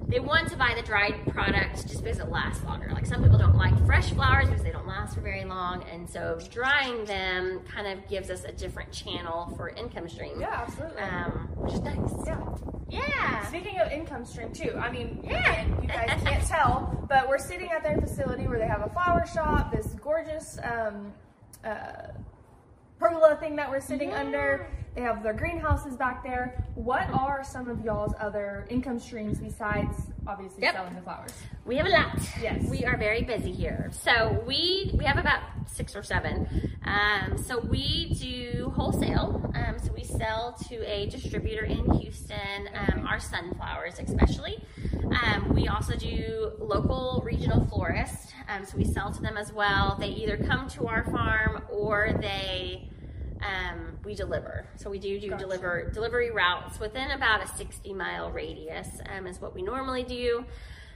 they 0.08 0.20
want 0.20 0.48
to 0.48 0.56
buy 0.56 0.72
the 0.76 0.82
dried 0.82 1.14
product 1.32 1.88
just 1.88 2.02
because 2.04 2.18
it 2.20 2.28
lasts 2.30 2.62
longer. 2.64 2.88
Like 2.92 3.06
some 3.06 3.22
people 3.22 3.38
don't 3.38 3.56
like 3.56 3.74
fresh 3.86 4.10
flowers 4.12 4.48
because 4.48 4.62
they 4.62 4.70
don't 4.70 4.86
last 4.86 5.14
for 5.14 5.20
very 5.20 5.44
long. 5.44 5.82
And 5.92 6.08
so 6.08 6.38
drying 6.50 7.04
them 7.06 7.60
kind 7.68 7.86
of 7.88 8.08
gives 8.08 8.30
us 8.30 8.44
a 8.44 8.52
different 8.52 8.92
channel 8.92 9.52
for 9.56 9.70
income 9.70 10.08
stream. 10.08 10.40
Yeah, 10.40 10.64
absolutely. 10.66 11.02
Um, 11.02 11.48
which 11.56 11.72
is 11.74 11.80
nice. 11.80 11.96
yeah. 12.26 12.38
Yeah. 12.88 13.46
Speaking 13.48 13.80
of 13.80 13.90
income 13.90 14.24
stream 14.24 14.52
too, 14.52 14.76
I 14.78 14.92
mean, 14.92 15.20
Yeah. 15.24 15.66
you 15.82 15.88
guys 15.88 16.22
can't 16.22 16.46
tell, 16.46 17.04
but 17.08 17.28
we're 17.28 17.38
sitting 17.38 17.72
at 17.72 17.82
their 17.82 18.00
facility 18.00 18.46
where 18.46 18.60
they 18.60 18.66
have 18.68 18.82
a 18.82 18.90
flower 18.90 19.26
shop, 19.26 19.72
this 19.72 19.86
gorgeous 20.00 20.56
um, 20.62 21.12
uh, 21.64 22.08
pergola 22.98 23.36
thing 23.36 23.56
that 23.56 23.70
we're 23.70 23.80
sitting 23.80 24.10
Yeah. 24.10 24.20
under. 24.20 24.66
They 24.94 25.02
have 25.02 25.22
their 25.22 25.34
greenhouses 25.34 25.94
back 25.94 26.24
there. 26.24 26.64
What 26.74 27.06
are 27.10 27.44
some 27.44 27.68
of 27.68 27.84
y'all's 27.84 28.14
other 28.18 28.66
income 28.70 28.98
streams 28.98 29.38
besides 29.38 29.94
obviously 30.26 30.62
Yep. 30.62 30.74
selling 30.74 30.94
the 30.94 31.02
flowers? 31.02 31.34
We 31.66 31.76
have 31.76 31.86
a 31.86 31.90
lot. 31.90 32.18
Yes. 32.40 32.64
We 32.70 32.86
are 32.86 32.96
very 32.96 33.22
busy 33.22 33.52
here. 33.52 33.90
So 33.92 34.42
we 34.46 34.94
we 34.96 35.04
have 35.04 35.18
about 35.18 35.40
six 35.66 35.94
or 35.94 36.02
seven. 36.02 36.48
Um, 36.86 37.36
so 37.36 37.58
we 37.60 38.14
do 38.14 38.72
wholesale. 38.74 39.42
Um, 39.54 39.78
so 39.78 39.92
we 39.92 40.02
sell 40.04 40.52
to 40.68 40.76
a 40.90 41.06
distributor 41.10 41.64
in 41.64 41.90
Houston, 41.98 42.70
um, 42.74 43.06
our 43.06 43.18
sunflowers 43.20 43.98
especially. 43.98 44.64
Um, 45.12 45.54
we 45.54 45.68
also 45.68 45.96
do 45.96 46.52
local 46.58 47.22
regional 47.24 47.64
florists. 47.66 48.32
Um, 48.48 48.64
so 48.64 48.76
we 48.76 48.84
sell 48.84 49.12
to 49.12 49.20
them 49.20 49.36
as 49.36 49.52
well. 49.52 49.96
They 49.98 50.08
either 50.08 50.36
come 50.36 50.68
to 50.70 50.86
our 50.86 51.04
farm 51.10 51.62
or 51.70 52.16
they 52.20 52.88
um, 53.40 53.98
we 54.04 54.14
deliver. 54.14 54.66
So 54.76 54.90
we 54.90 54.98
do 54.98 55.20
do 55.20 55.30
Gotcha. 55.30 55.44
deliver 55.44 55.90
delivery 55.90 56.30
routes 56.30 56.80
within 56.80 57.10
about 57.10 57.44
a 57.44 57.48
60 57.48 57.92
mile 57.92 58.30
radius 58.30 58.88
um, 59.14 59.26
is 59.26 59.40
what 59.40 59.54
we 59.54 59.62
normally 59.62 60.02
do. 60.02 60.44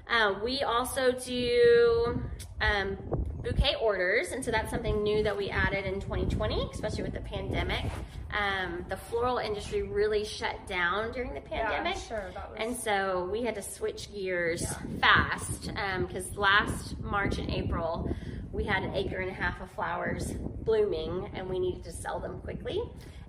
Uh, 0.08 0.34
we 0.42 0.62
also 0.62 1.12
do 1.12 2.22
um, 2.60 2.96
bouquet 3.42 3.76
orders, 3.80 4.32
and 4.32 4.44
so 4.44 4.50
that's 4.50 4.70
something 4.70 5.02
new 5.02 5.22
that 5.22 5.36
we 5.36 5.50
added 5.50 5.84
in 5.84 6.00
2020, 6.00 6.70
especially 6.72 7.02
with 7.02 7.12
the 7.12 7.20
pandemic. 7.20 7.84
Um, 8.32 8.84
the 8.88 8.96
floral 8.96 9.38
industry 9.38 9.82
really 9.82 10.24
shut 10.24 10.66
down 10.66 11.12
during 11.12 11.34
the 11.34 11.40
pandemic. 11.40 11.94
Yeah, 11.94 12.00
sure. 12.00 12.32
Was, 12.34 12.56
And 12.56 12.76
so 12.76 13.28
we 13.32 13.42
had 13.42 13.54
to 13.56 13.62
switch 13.62 14.12
gears 14.12 14.64
fast 15.00 15.72
because 16.06 16.36
last 16.36 16.98
March 17.00 17.38
and 17.38 17.50
April 17.50 18.14
we 18.52 18.64
had 18.64 18.82
an 18.82 18.94
acre 18.94 19.18
and 19.18 19.30
a 19.30 19.34
half 19.34 19.60
of 19.60 19.70
flowers 19.70 20.32
blooming 20.64 21.30
and 21.34 21.48
we 21.48 21.58
needed 21.58 21.84
to 21.84 21.92
sell 21.92 22.18
them 22.18 22.40
quickly. 22.40 22.80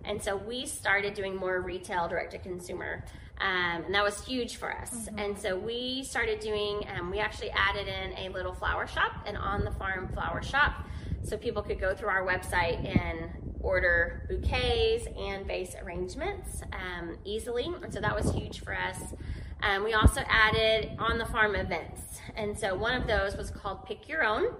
And 0.03 0.21
so 0.21 0.35
we 0.35 0.65
started 0.65 1.13
doing 1.13 1.35
more 1.35 1.61
retail 1.61 2.07
direct 2.07 2.31
to 2.31 2.39
consumer. 2.39 3.05
Um, 3.41 3.85
and 3.85 3.95
that 3.95 4.03
was 4.03 4.23
huge 4.23 4.57
for 4.57 4.71
us. 4.71 5.09
And 5.17 5.37
so 5.37 5.57
we 5.57 6.03
started 6.03 6.39
doing, 6.39 6.85
um, 6.95 7.09
we 7.09 7.19
actually 7.19 7.49
added 7.51 7.87
in 7.87 8.17
a 8.19 8.29
little 8.29 8.53
flower 8.53 8.85
shop, 8.85 9.11
an 9.25 9.35
on 9.35 9.65
the 9.65 9.71
farm 9.71 10.07
flower 10.09 10.43
shop. 10.43 10.85
So 11.23 11.37
people 11.37 11.63
could 11.63 11.79
go 11.79 11.95
through 11.95 12.09
our 12.09 12.25
website 12.25 12.85
and 12.85 13.29
order 13.59 14.25
bouquets 14.29 15.07
and 15.17 15.45
vase 15.45 15.75
arrangements 15.83 16.61
um, 16.73 17.17
easily. 17.25 17.65
And 17.81 17.91
so 17.91 17.99
that 17.99 18.15
was 18.15 18.31
huge 18.31 18.61
for 18.61 18.75
us. 18.75 18.97
Um, 19.63 19.83
we 19.83 19.93
also 19.93 20.21
added 20.27 20.91
on 20.99 21.17
the 21.17 21.25
farm 21.25 21.55
events. 21.55 22.01
And 22.35 22.57
so 22.57 22.75
one 22.75 22.99
of 22.99 23.07
those 23.07 23.35
was 23.35 23.49
called 23.49 23.85
Pick 23.85 24.07
Your 24.07 24.23
Own. 24.23 24.53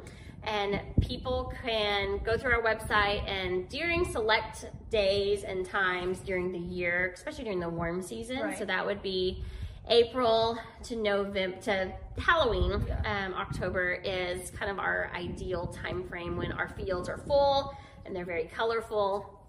And 0.44 0.82
people 1.02 1.54
can 1.64 2.20
go 2.24 2.38
through 2.38 2.54
our 2.54 2.64
website 2.64 3.28
and 3.30 3.70
during 3.70 4.06
select 4.06 4.66
days 4.90 5.44
and 5.44 5.66
times 5.66 6.20
during 6.20 6.52
the 6.52 6.60
year, 6.60 7.12
especially 7.14 7.44
during 7.44 7.60
the 7.60 7.70
warm 7.70 8.02
season. 8.02 8.40
Right. 8.40 8.58
So 8.58 8.66
that 8.66 8.86
would 8.86 9.04
be 9.04 9.44
April 9.88 10.58
to 10.84 10.96
November 10.96 11.58
to 11.62 11.92
Halloween. 12.18 12.84
Yeah. 12.88 13.26
Um, 13.26 13.34
October 13.34 13.94
is 14.04 14.50
kind 14.52 14.72
of 14.72 14.80
our 14.80 15.12
ideal 15.16 15.68
time 15.68 16.08
frame 16.08 16.38
when 16.38 16.52
our 16.54 16.70
fields 16.70 17.08
are 17.10 17.18
full 17.18 17.76
and 18.06 18.16
they're 18.16 18.26
very 18.26 18.46
colorful. 18.46 19.40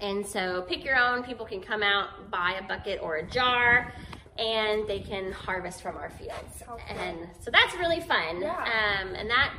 And 0.00 0.26
so 0.26 0.62
pick 0.62 0.84
your 0.84 0.96
own. 0.96 1.22
People 1.22 1.46
can 1.46 1.60
come 1.60 1.82
out, 1.82 2.30
buy 2.30 2.58
a 2.60 2.66
bucket 2.66 3.00
or 3.00 3.16
a 3.16 3.26
jar, 3.26 3.92
and 4.38 4.86
they 4.86 5.00
can 5.00 5.32
harvest 5.32 5.80
from 5.80 5.96
our 5.96 6.10
fields. 6.10 6.62
Cool. 6.66 6.78
And 6.88 7.28
so 7.40 7.50
that's 7.50 7.74
really 7.76 8.00
fun. 8.00 8.40
Yeah. 8.40 9.00
Um, 9.00 9.14
and 9.14 9.30
that 9.30 9.52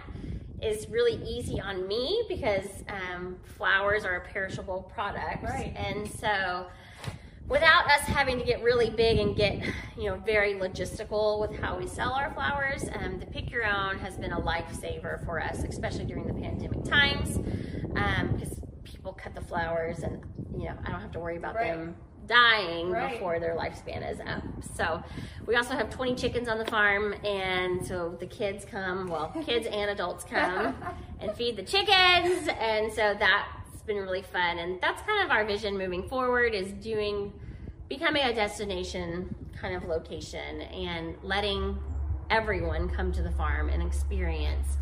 is 0.62 0.88
really 0.90 1.22
easy 1.24 1.60
on 1.62 1.88
me 1.88 2.24
because 2.28 2.66
um, 2.90 3.38
flowers 3.58 4.06
are 4.06 4.16
a 4.16 4.22
perishable 4.22 4.90
product. 4.94 5.44
Right. 5.44 5.74
And 5.76 6.10
so 6.10 6.68
without 7.48 7.86
us 7.90 8.02
having 8.02 8.38
to 8.40 8.44
get 8.44 8.62
really 8.64 8.90
big 8.90 9.20
and 9.20 9.36
get 9.36 9.62
you 9.98 10.06
know 10.10 10.16
very 10.26 10.54
logistical 10.56 11.40
with 11.40 11.58
how 11.60 11.78
we 11.78 11.88
sell 11.88 12.12
our 12.12 12.34
flowers 12.34 12.84
um, 13.00 13.20
the 13.20 13.26
pick 13.28 13.50
your 13.50 13.66
own 13.66 13.98
has 13.98 14.18
been 14.18 14.34
a 14.34 14.42
lifesaver 14.42 15.24
for 15.26 15.42
us 15.42 15.64
especially 15.64 16.04
during 16.04 16.28
the 16.28 16.34
pandemic 16.34 16.84
times 16.84 17.38
because 18.34 18.60
people 18.84 19.14
cut 19.14 19.34
the 19.34 19.40
flowers 19.40 20.00
and 20.00 20.22
you 20.58 20.66
know 20.66 20.74
i 20.86 20.92
don't 20.92 21.00
have 21.00 21.12
to 21.14 21.20
worry 21.20 21.38
about 21.38 21.56
Right. 21.56 21.68
them 21.74 21.96
dying 22.28 22.92
Right. 22.92 23.14
before 23.14 23.40
their 23.40 23.56
lifespan 23.56 24.10
is 24.10 24.20
up 24.20 24.44
so 24.76 25.02
we 25.46 25.56
also 25.56 25.74
have 25.74 25.90
20 25.90 26.16
chickens 26.16 26.48
on 26.48 26.58
the 26.58 26.66
farm 26.66 27.14
and 27.26 27.86
so 27.86 28.16
the 28.20 28.26
kids 28.28 28.66
come 28.66 29.08
well 29.08 29.34
kids 29.46 29.66
and 29.72 29.90
adults 29.90 30.24
come 30.24 30.76
and 31.20 31.32
feed 31.34 31.56
the 31.56 31.64
chickens 31.64 32.48
and 32.60 32.92
so 32.92 33.16
that's 33.18 33.82
been 33.88 33.98
really 33.98 34.22
fun. 34.22 34.60
And 34.60 34.80
that's 34.82 35.02
kind 35.04 35.24
of 35.26 35.32
our 35.32 35.46
vision 35.46 35.78
moving 35.78 36.08
forward 36.10 36.54
is 36.54 36.74
doing, 36.74 37.32
becoming 37.88 38.22
a 38.24 38.34
destination 38.34 39.34
kind 39.60 39.76
of 39.76 39.86
location 39.86 40.62
and 40.62 41.16
letting 41.24 41.80
everyone 42.30 42.90
come 42.90 43.14
to 43.14 43.24
the 43.24 43.32
farm 43.32 43.70
and 43.70 43.82
experience 43.82 44.76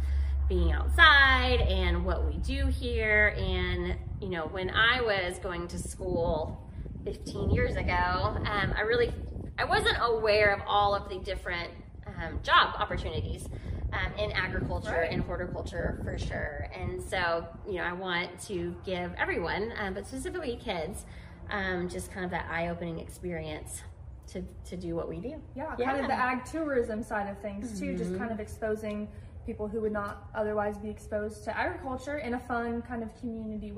being 0.49 0.71
outside 0.71 1.61
and 1.61 2.03
what 2.03 2.25
we 2.25 2.37
do 2.37 2.65
here. 2.65 3.35
And, 3.37 3.95
you 4.19 4.29
know, 4.29 4.47
when 4.47 4.71
I 4.71 5.01
was 5.01 5.37
going 5.37 5.67
to 5.69 5.77
school 5.77 6.64
15 7.05 7.51
years 7.51 7.75
ago, 7.75 7.93
um, 7.93 8.73
I 8.75 8.81
really, 8.81 9.13
I 9.59 9.63
wasn't 9.65 9.97
aware 10.01 10.53
of 10.53 10.61
all 10.67 10.93
of 10.95 11.07
the 11.07 11.19
different 11.19 11.69
um, 12.07 12.39
job 12.43 12.75
opportunities 12.79 13.47
um, 13.93 14.11
in 14.17 14.31
agriculture 14.31 14.91
Right. 14.91 15.11
and 15.11 15.21
horticulture 15.21 16.01
for 16.03 16.17
sure. 16.17 16.67
And 16.77 17.01
so, 17.01 17.45
you 17.67 17.75
know, 17.75 17.83
I 17.83 17.93
want 17.93 18.37
to 18.47 18.75
give 18.85 19.13
everyone, 19.17 19.71
um, 19.79 19.93
but 19.93 20.05
specifically 20.07 20.59
kids, 20.61 21.05
um, 21.51 21.87
just 21.87 22.11
kind 22.11 22.25
of 22.25 22.31
that 22.31 22.47
eye-opening 22.49 22.99
experience 22.99 23.83
to, 24.27 24.43
to 24.65 24.75
do 24.75 24.95
what 24.95 25.07
we 25.07 25.17
do. 25.19 25.35
Yeah, 25.55 25.65
kind 25.67 25.79
Yeah. 25.79 25.91
Mm-hmm. 25.93 26.01
of 26.01 26.07
the 26.07 26.13
ag 26.15 26.45
tourism 26.45 27.03
side 27.03 27.29
of 27.29 27.39
things 27.39 27.79
too, 27.79 27.95
just 27.95 28.17
kind 28.17 28.31
of 28.31 28.39
exposing 28.39 29.07
people 29.45 29.67
who 29.67 29.79
would 29.81 29.91
not 29.91 30.27
otherwise 30.33 30.75
be 30.79 30.89
exposed 30.89 31.43
to 31.43 31.55
agriculture 31.55 32.17
in 32.17 32.33
a 32.33 32.39
fun 32.39 32.81
kind 32.81 33.03
of 33.03 33.15
community 33.19 33.73
way. 33.73 33.77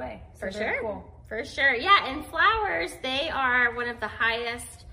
Way. 0.00 0.20
So 0.32 0.40
For 0.40 0.52
sure. 0.52 0.78
Cool. 0.80 1.04
For 1.28 1.44
sure. 1.44 1.74
Yeah, 1.74 2.08
and 2.08 2.26
flowers, 2.26 2.90
they 3.02 3.28
are 3.30 3.74
one 3.76 3.88
of 3.88 4.00
the 4.00 4.08
highest 4.08 4.86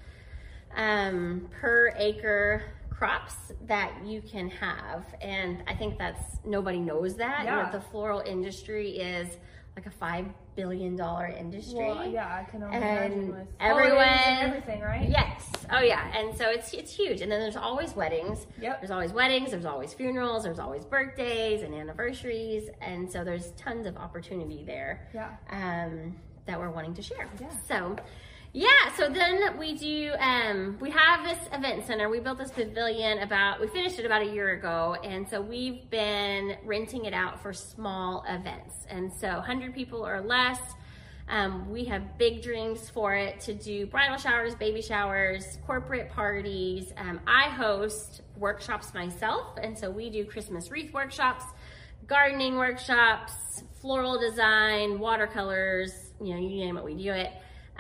um, 0.76 1.50
per 1.60 1.94
acre 1.98 2.64
crops 2.92 3.36
that 3.66 3.92
you 4.06 4.22
can 4.22 4.48
have. 4.50 5.04
And 5.20 5.64
I 5.68 5.74
think 5.74 5.98
that's 5.98 6.38
nobody 6.46 6.78
knows 6.78 7.16
that. 7.16 7.46
You 7.46 7.50
know, 7.50 7.70
the 7.72 7.82
floral 7.82 8.20
industry 8.20 8.98
is 8.98 9.38
like 9.76 9.86
a 9.86 9.92
five 9.92 10.26
billion 10.56 10.96
dollar 10.98 11.28
industry. 11.28 11.76
Well, 11.80 12.06
yeah, 12.06 12.44
I 12.46 12.50
can 12.50 12.62
only 12.64 12.76
And 12.76 12.84
imagine 12.84 13.32
with 13.38 13.48
everyone 13.60 14.06
holidays 14.08 14.28
and 14.28 14.48
everything, 14.54 14.82
right? 14.82 15.08
Yes. 15.10 15.50
Oh 15.72 15.80
yeah. 15.80 16.12
And 16.18 16.38
so 16.38 16.50
it's 16.50 16.74
it's 16.74 16.94
huge. 16.94 17.22
And 17.22 17.32
then 17.32 17.40
there's 17.40 17.56
always 17.56 17.96
weddings. 17.96 18.48
Yep. 18.62 18.82
There's 18.82 18.92
always 18.92 19.14
weddings, 19.14 19.52
there's 19.52 19.66
always 19.66 19.94
funerals, 19.94 20.44
there's 20.44 20.60
always 20.60 20.84
birthdays 20.86 21.62
and 21.62 21.74
anniversaries. 21.74 22.70
And 22.82 23.10
so 23.10 23.24
there's 23.24 23.52
tons 23.52 23.88
of 23.88 23.96
opportunity 23.98 24.64
there 24.66 25.08
Yeah. 25.14 25.30
um, 25.50 26.18
that 26.48 26.60
we're 26.60 26.70
wanting 26.72 26.94
to 26.96 27.02
share. 27.02 27.30
Yeah. 27.40 27.50
So, 27.68 27.96
yeah. 28.54 28.68
So 28.98 29.10
then 29.10 29.58
we 29.58 29.78
do. 29.78 30.14
Um, 30.20 30.78
we 30.80 30.90
have 30.92 31.24
this 31.24 31.40
event 31.54 31.86
center. 31.86 32.10
We 32.10 32.20
built 32.20 32.38
this 32.38 32.52
pavilion 32.52 33.20
about. 33.20 33.62
We 33.62 33.68
finished 33.68 34.00
it 34.00 34.06
about 34.06 34.22
a 34.22 34.26
year 34.26 34.52
ago, 34.52 34.96
and 35.04 35.28
so 35.28 35.42
we've 35.42 35.90
been 35.90 36.58
renting 36.66 37.06
it 37.06 37.14
out 37.14 37.42
for 37.42 37.54
small 37.54 38.24
events. 38.28 38.86
And 38.90 39.12
so, 39.12 39.28
100 39.28 39.74
people 39.74 40.06
or 40.06 40.22
less. 40.22 40.60
Um, 41.30 41.70
we 41.72 41.86
have 41.86 42.18
big 42.18 42.42
dreams 42.42 42.90
for 42.90 43.16
it 43.16 43.40
to 43.42 43.54
do 43.54 43.86
bridal 43.86 44.18
showers, 44.18 44.54
baby 44.54 44.82
showers, 44.82 45.60
corporate 45.66 46.10
parties. 46.10 46.92
Um, 46.98 47.22
I 47.26 47.44
host 47.44 48.22
workshops 48.36 48.94
myself, 48.94 49.58
and 49.62 49.78
so 49.78 49.90
we 49.90 50.10
do 50.10 50.26
Christmas 50.26 50.70
wreath 50.70 50.94
workshops, 50.94 51.46
gardening 52.06 52.58
workshops, 52.58 53.64
floral 53.80 54.20
design, 54.20 55.00
watercolors, 55.00 56.12
you 56.20 56.34
know, 56.34 56.40
you 56.40 56.66
name 56.66 56.76
it, 56.76 56.84
we 56.84 56.96
do 56.96 57.12
it. 57.14 57.32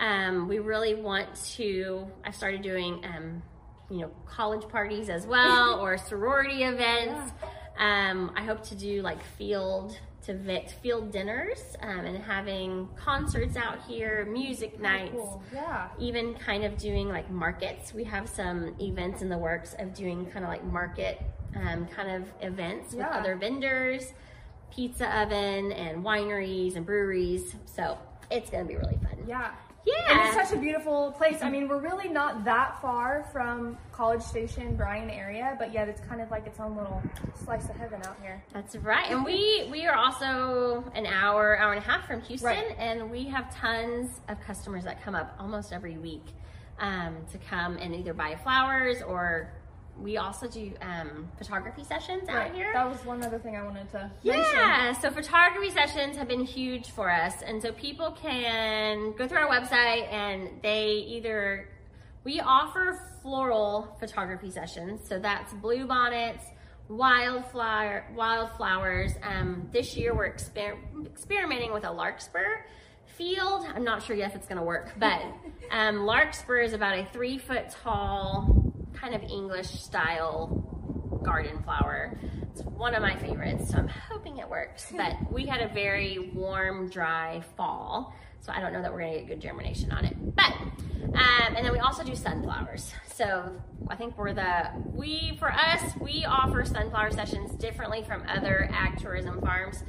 Um, 0.01 0.47
we 0.47 0.59
really 0.59 0.95
want 0.95 1.33
to, 1.55 2.07
I 2.25 2.31
started 2.31 2.61
doing, 2.63 3.05
um, 3.05 3.41
you 3.89 3.99
know, 3.99 4.11
college 4.25 4.67
parties 4.67 5.09
as 5.09 5.25
well 5.27 5.79
or 5.81 5.97
sorority 5.97 6.63
events. 6.63 7.31
Um, 7.77 8.31
I 8.35 8.43
hope 8.43 8.63
to 8.69 8.75
do 8.75 9.01
like 9.01 9.23
field 9.37 9.97
to 10.23 10.33
Vic 10.35 10.69
field 10.83 11.11
dinners 11.11 11.75
um, 11.81 12.05
and 12.05 12.17
having 12.17 12.87
concerts 12.95 13.55
out 13.55 13.81
here, 13.87 14.25
music 14.25 14.79
nights 14.79 15.13
Cool. 15.13 15.43
Yeah. 15.53 15.87
even 15.99 16.35
kind 16.35 16.63
of 16.63 16.77
doing 16.77 17.07
like 17.09 17.29
markets. 17.31 17.93
We 17.93 18.03
have 18.03 18.29
some 18.29 18.75
events 18.79 19.21
in 19.21 19.29
the 19.29 19.37
works 19.37 19.75
of 19.79 19.93
doing 19.95 20.25
kind 20.27 20.45
of 20.45 20.49
like 20.49 20.63
market 20.63 21.21
um, 21.55 21.87
kind 21.87 22.11
of 22.23 22.29
events 22.41 22.93
with 22.93 23.05
other 23.05 23.35
vendors, 23.35 24.13
pizza 24.73 25.07
oven 25.21 25.71
and 25.71 26.03
wineries 26.03 26.75
and 26.75 26.85
breweries. 26.85 27.55
So 27.65 27.97
it's 28.29 28.49
gonna 28.49 28.65
be 28.65 28.75
really 28.77 28.97
fun. 28.97 29.25
Yeah. 29.27 29.51
Yeah. 29.85 29.93
And 30.09 30.19
it's 30.37 30.49
such 30.49 30.57
a 30.57 30.61
beautiful 30.61 31.11
place. 31.13 31.41
I 31.41 31.49
mean, 31.49 31.67
we're 31.67 31.79
really 31.81 32.07
not 32.07 32.43
that 32.45 32.79
far 32.81 33.27
from 33.31 33.77
College 33.91 34.21
Station, 34.21 34.75
Bryan 34.75 35.09
area, 35.09 35.55
but 35.57 35.73
yet 35.73 35.87
it's 35.89 36.01
kind 36.01 36.21
of 36.21 36.29
like 36.29 36.45
its 36.45 36.59
own 36.59 36.75
little 36.75 37.01
slice 37.43 37.67
of 37.69 37.75
heaven 37.75 38.01
out 38.05 38.15
here. 38.21 38.43
That's 38.53 38.75
right. 38.75 39.09
And 39.09 39.25
we 39.25 39.67
we 39.71 39.85
are 39.87 39.95
also 39.95 40.83
an 40.93 41.05
hour, 41.07 41.57
hour 41.57 41.73
and 41.73 41.81
a 41.81 41.85
half 41.85 42.05
from 42.05 42.21
Houston, 42.21 42.49
Right. 42.49 42.75
and 42.77 43.09
we 43.09 43.25
have 43.25 43.53
tons 43.55 44.21
of 44.29 44.39
customers 44.41 44.83
that 44.83 45.01
come 45.03 45.15
up 45.15 45.35
almost 45.39 45.73
every 45.73 45.97
week 45.97 46.25
um, 46.79 47.17
to 47.31 47.37
come 47.39 47.77
and 47.77 47.95
either 47.95 48.13
buy 48.13 48.35
flowers 48.43 49.01
or 49.01 49.51
we 50.01 50.17
also 50.17 50.47
do 50.47 50.71
um, 50.81 51.27
photography 51.37 51.83
sessions 51.83 52.27
out 52.29 52.53
here. 52.53 52.71
That 52.73 52.89
was 52.89 53.05
one 53.05 53.23
other 53.23 53.39
thing 53.39 53.55
I 53.55 53.63
wanted 53.63 53.89
to 53.91 54.11
mention. 54.23 54.43
Yeah, 54.53 54.93
so 54.93 55.11
photography 55.11 55.69
sessions 55.69 56.17
have 56.17 56.27
been 56.27 56.43
huge 56.43 56.89
for 56.91 57.11
us. 57.11 57.41
And 57.45 57.61
so 57.61 57.71
people 57.71 58.11
can 58.11 59.13
go 59.17 59.27
through 59.27 59.39
our 59.39 59.49
website 59.49 60.11
and 60.11 60.49
they 60.61 61.05
either, 61.07 61.69
we 62.23 62.39
offer 62.39 62.99
floral 63.21 63.95
photography 63.99 64.49
sessions. 64.51 65.01
So 65.07 65.19
that's 65.19 65.53
blue 65.53 65.85
bonnets, 65.85 66.45
wildflower, 66.89 68.05
wildflowers. 68.15 69.11
Um, 69.23 69.69
this 69.71 69.95
year 69.95 70.15
we're 70.15 70.33
exper- 70.33 70.77
experimenting 71.05 71.71
with 71.73 71.85
a 71.85 71.91
larkspur 71.91 72.65
field. 73.17 73.65
I'm 73.75 73.83
not 73.83 74.03
sure 74.03 74.15
yet 74.15 74.31
if 74.31 74.35
it's 74.35 74.47
gonna 74.47 74.63
work, 74.63 74.93
but 74.97 75.21
um, 75.71 76.05
larkspur 76.05 76.59
is 76.61 76.73
about 76.73 76.97
a 76.97 77.07
three 77.13 77.37
foot 77.37 77.69
tall, 77.83 78.60
kind 79.01 79.15
of 79.15 79.23
English 79.23 79.67
style 79.67 80.47
garden 81.23 81.61
flower. 81.63 82.17
It's 82.51 82.61
one 82.61 82.93
of 82.93 83.01
my 83.01 83.15
favorites, 83.17 83.71
so 83.71 83.77
I'm 83.79 83.87
hoping 83.87 84.37
it 84.37 84.47
works. 84.47 84.91
But 84.95 85.31
we 85.31 85.45
had 85.47 85.61
a 85.61 85.73
very 85.73 86.31
warm, 86.35 86.89
dry 86.89 87.41
fall, 87.57 88.13
so 88.41 88.51
I 88.51 88.59
don't 88.59 88.73
know 88.73 88.81
that 88.81 88.91
we're 88.91 88.99
gonna 89.01 89.19
get 89.19 89.27
good 89.27 89.39
germination 89.39 89.91
on 89.91 90.03
it. 90.05 90.15
But 90.35 90.51
um, 90.51 91.55
and 91.55 91.65
then 91.65 91.71
we 91.71 91.79
also 91.79 92.03
do 92.03 92.15
sunflowers. 92.15 92.91
So 93.13 93.51
I 93.87 93.95
think 93.95 94.17
we're 94.17 94.33
the 94.33 94.69
we 94.93 95.35
for 95.39 95.51
us 95.51 95.93
we 95.99 96.25
offer 96.25 96.65
sunflower 96.65 97.11
sessions 97.11 97.51
differently 97.53 98.03
from 98.03 98.23
other 98.27 98.69
ag 98.73 98.99
tourism 98.99 99.39
farms. 99.41 99.83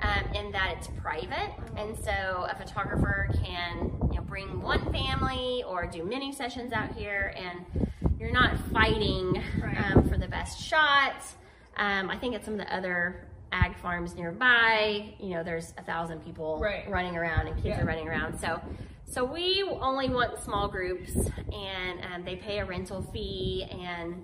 Um, 0.00 0.32
in 0.32 0.52
that 0.52 0.76
it's 0.78 0.88
private, 1.02 1.50
and 1.76 1.98
so 1.98 2.46
a 2.48 2.54
photographer 2.56 3.28
can 3.44 3.90
you 4.12 4.16
know 4.18 4.22
bring 4.22 4.62
one 4.62 4.92
family 4.92 5.64
or 5.66 5.86
do 5.86 6.04
many 6.04 6.30
sessions 6.32 6.72
out 6.72 6.92
here, 6.94 7.34
and 7.36 7.90
you're 8.16 8.30
not 8.30 8.56
fighting 8.72 9.42
Right. 9.60 9.96
um, 9.96 10.08
for 10.08 10.16
the 10.16 10.28
best 10.28 10.60
shots. 10.62 11.34
Um, 11.76 12.10
I 12.10 12.16
think 12.16 12.36
at 12.36 12.44
some 12.44 12.54
of 12.54 12.60
the 12.60 12.72
other 12.72 13.27
ag 13.52 13.76
farms 13.78 14.14
nearby, 14.14 15.14
you 15.18 15.30
know, 15.30 15.42
there's 15.42 15.72
a 15.78 15.82
thousand 15.82 16.20
people 16.24 16.58
Right. 16.60 16.88
running 16.90 17.16
around 17.16 17.46
and 17.46 17.56
kids 17.56 17.66
Yeah. 17.76 17.82
are 17.82 17.86
running 17.86 18.08
around. 18.08 18.38
So, 18.38 18.60
so 19.04 19.24
we 19.24 19.62
only 19.62 20.08
want 20.08 20.38
small 20.38 20.68
groups, 20.68 21.14
and 21.16 22.04
um, 22.12 22.24
they 22.24 22.36
pay 22.36 22.58
a 22.58 22.64
rental 22.64 23.02
fee, 23.02 23.66
and 23.70 24.22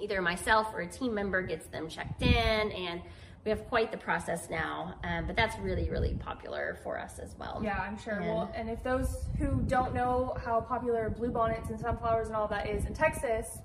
either 0.00 0.20
myself 0.22 0.72
or 0.74 0.80
a 0.80 0.86
team 0.86 1.14
member 1.14 1.42
gets 1.42 1.66
them 1.66 1.88
checked 1.88 2.22
in, 2.22 2.28
and 2.72 3.02
we 3.44 3.50
have 3.50 3.66
quite 3.68 3.90
the 3.90 3.98
process 3.98 4.48
now. 4.48 4.94
Um, 5.02 5.26
but 5.26 5.34
that's 5.34 5.58
really, 5.58 5.90
really 5.90 6.14
popular 6.14 6.78
for 6.84 6.98
us 7.00 7.18
as 7.18 7.34
well. 7.36 7.60
Yeah, 7.64 7.76
I'm 7.80 7.98
sure. 7.98 8.14
And- 8.14 8.26
Well, 8.26 8.52
and 8.54 8.70
if 8.70 8.82
those 8.84 9.26
who 9.38 9.60
don't 9.62 9.92
know 9.94 10.36
how 10.44 10.60
popular 10.60 11.10
bluebonnets 11.10 11.68
and 11.68 11.78
sunflowers 11.80 12.28
and 12.28 12.36
all 12.36 12.46
that 12.48 12.68
is 12.68 12.86
in 12.86 12.94
Texas, 12.94 13.58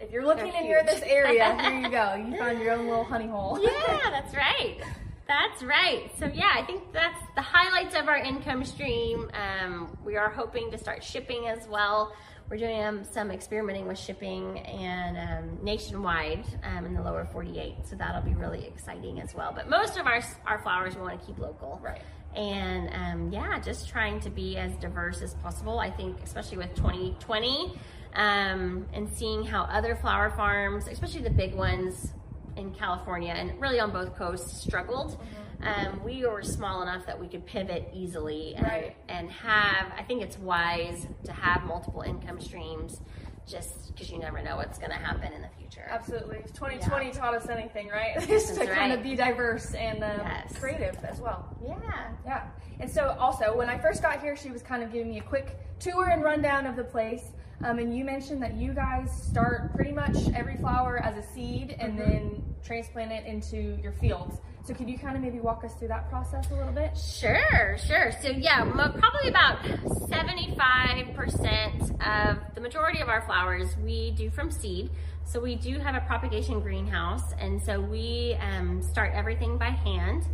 if 0.00 0.10
you're 0.10 0.26
looking 0.26 0.48
in 0.48 0.64
here 0.64 0.82
this 0.84 1.02
area, 1.02 1.56
here 1.60 1.80
you 1.80 1.90
go. 1.90 2.14
You 2.14 2.36
found 2.38 2.60
your 2.60 2.72
own 2.72 2.86
little 2.86 3.04
honey 3.04 3.26
hole. 3.26 3.58
yeah, 3.62 4.10
that's 4.10 4.34
right. 4.34 4.78
That's 5.26 5.62
right. 5.62 6.10
So 6.18 6.26
yeah, 6.26 6.52
I 6.54 6.62
think 6.62 6.92
that's 6.92 7.20
the 7.34 7.42
highlights 7.42 7.94
of 7.94 8.08
our 8.08 8.18
income 8.18 8.64
stream. 8.64 9.30
Um, 9.32 9.96
we 10.04 10.16
are 10.16 10.28
hoping 10.28 10.70
to 10.70 10.78
start 10.78 11.02
shipping 11.02 11.48
as 11.48 11.66
well 11.66 12.12
we're 12.50 12.58
doing 12.58 12.82
um, 12.84 13.04
some 13.04 13.30
experimenting 13.30 13.88
with 13.88 13.98
shipping 13.98 14.58
and 14.60 15.16
um, 15.16 15.58
nationwide 15.62 16.44
um, 16.62 16.84
in 16.84 16.94
the 16.94 17.02
lower 17.02 17.26
48. 17.32 17.74
So 17.84 17.96
that'll 17.96 18.22
be 18.22 18.34
really 18.34 18.66
exciting 18.66 19.20
as 19.20 19.34
well. 19.34 19.52
But 19.54 19.70
most 19.70 19.96
of 19.96 20.06
our, 20.06 20.22
our 20.46 20.58
flowers 20.58 20.94
we 20.94 21.02
want 21.02 21.18
to 21.18 21.26
keep 21.26 21.38
local. 21.38 21.80
Right. 21.82 22.02
And 22.36 22.90
um, 22.92 23.32
yeah, 23.32 23.58
just 23.60 23.88
trying 23.88 24.20
to 24.20 24.30
be 24.30 24.56
as 24.56 24.74
diverse 24.76 25.22
as 25.22 25.34
possible. 25.34 25.78
I 25.78 25.90
think, 25.90 26.18
especially 26.22 26.58
with 26.58 26.74
2020 26.74 27.78
um, 28.14 28.86
and 28.92 29.08
seeing 29.08 29.44
how 29.44 29.62
other 29.64 29.94
flower 29.96 30.30
farms, 30.30 30.88
especially 30.88 31.22
the 31.22 31.30
big 31.30 31.54
ones 31.54 32.12
in 32.56 32.72
California 32.72 33.32
and 33.32 33.60
really 33.60 33.80
on 33.80 33.90
both 33.90 34.16
coasts, 34.16 34.62
struggled. 34.62 35.12
Mm-hmm 35.12 35.44
um, 35.64 36.02
we 36.04 36.26
were 36.26 36.42
small 36.42 36.82
enough 36.82 37.06
that 37.06 37.18
we 37.18 37.26
could 37.26 37.46
pivot 37.46 37.90
easily 37.94 38.54
and, 38.54 38.66
right. 38.66 38.96
and 39.08 39.30
have, 39.30 39.92
I 39.96 40.02
think 40.02 40.22
it's 40.22 40.38
wise 40.38 41.06
to 41.24 41.32
have 41.32 41.64
multiple 41.64 42.02
income 42.02 42.40
streams 42.40 43.00
just 43.46 43.92
because 43.92 44.10
you 44.10 44.18
never 44.18 44.42
know 44.42 44.56
what's 44.56 44.78
going 44.78 44.90
to 44.90 44.96
happen 44.96 45.32
in 45.32 45.42
the 45.42 45.48
future. 45.58 45.86
Absolutely. 45.88 46.38
2020 46.54 47.06
yeah. 47.06 47.12
taught 47.12 47.34
us 47.34 47.48
anything, 47.48 47.88
right? 47.88 48.18
Just 48.26 48.54
to 48.54 48.60
right. 48.60 48.70
kind 48.70 48.90
of 48.90 49.02
be 49.02 49.14
diverse 49.14 49.74
and 49.74 50.02
um, 50.02 50.20
yes. 50.24 50.58
creative 50.58 50.96
as 51.04 51.20
well. 51.20 51.54
Yeah. 51.62 52.08
Yeah. 52.24 52.46
And 52.80 52.90
so 52.90 53.14
also, 53.20 53.54
when 53.54 53.68
I 53.68 53.76
first 53.76 54.00
got 54.00 54.22
here, 54.22 54.34
she 54.34 54.50
was 54.50 54.62
kind 54.62 54.82
of 54.82 54.90
giving 54.90 55.10
me 55.10 55.18
a 55.18 55.22
quick 55.22 55.58
tour 55.78 56.08
and 56.08 56.24
rundown 56.24 56.66
of 56.66 56.74
the 56.74 56.84
place. 56.84 57.32
Um, 57.62 57.78
and 57.78 57.96
you 57.96 58.04
mentioned 58.04 58.42
that 58.42 58.54
you 58.54 58.72
guys 58.72 59.10
start 59.10 59.74
pretty 59.74 59.92
much 59.92 60.16
every 60.34 60.56
flower 60.56 60.98
as 60.98 61.16
a 61.16 61.22
seed 61.32 61.76
and 61.78 61.98
mm-hmm. 61.98 62.10
then 62.10 62.54
transplant 62.64 63.12
it 63.12 63.26
into 63.26 63.78
your 63.82 63.92
fields. 63.92 64.40
So 64.64 64.72
could 64.72 64.88
you 64.88 64.98
kind 64.98 65.14
of 65.14 65.22
maybe 65.22 65.40
walk 65.40 65.62
us 65.62 65.74
through 65.74 65.88
that 65.88 66.08
process 66.08 66.50
a 66.50 66.54
little 66.54 66.72
bit? 66.72 66.96
Sure, 66.96 67.76
sure. 67.76 68.12
So 68.22 68.28
yeah, 68.28 68.64
probably 68.64 69.28
about 69.28 69.62
75% 69.62 72.00
of 72.00 72.38
the 72.54 72.62
majority 72.62 73.00
of 73.00 73.10
our 73.10 73.20
flowers 73.26 73.76
we 73.84 74.12
do 74.12 74.30
from 74.30 74.50
seed. 74.50 74.88
So 75.26 75.38
we 75.38 75.56
do 75.56 75.78
have 75.78 75.94
a 75.94 76.00
propagation 76.00 76.60
greenhouse 76.60 77.34
and 77.38 77.62
so 77.62 77.78
we 77.78 78.38
um, 78.40 78.80
start 78.80 79.12
everything 79.14 79.58
by 79.58 79.68
hand. 79.70 80.26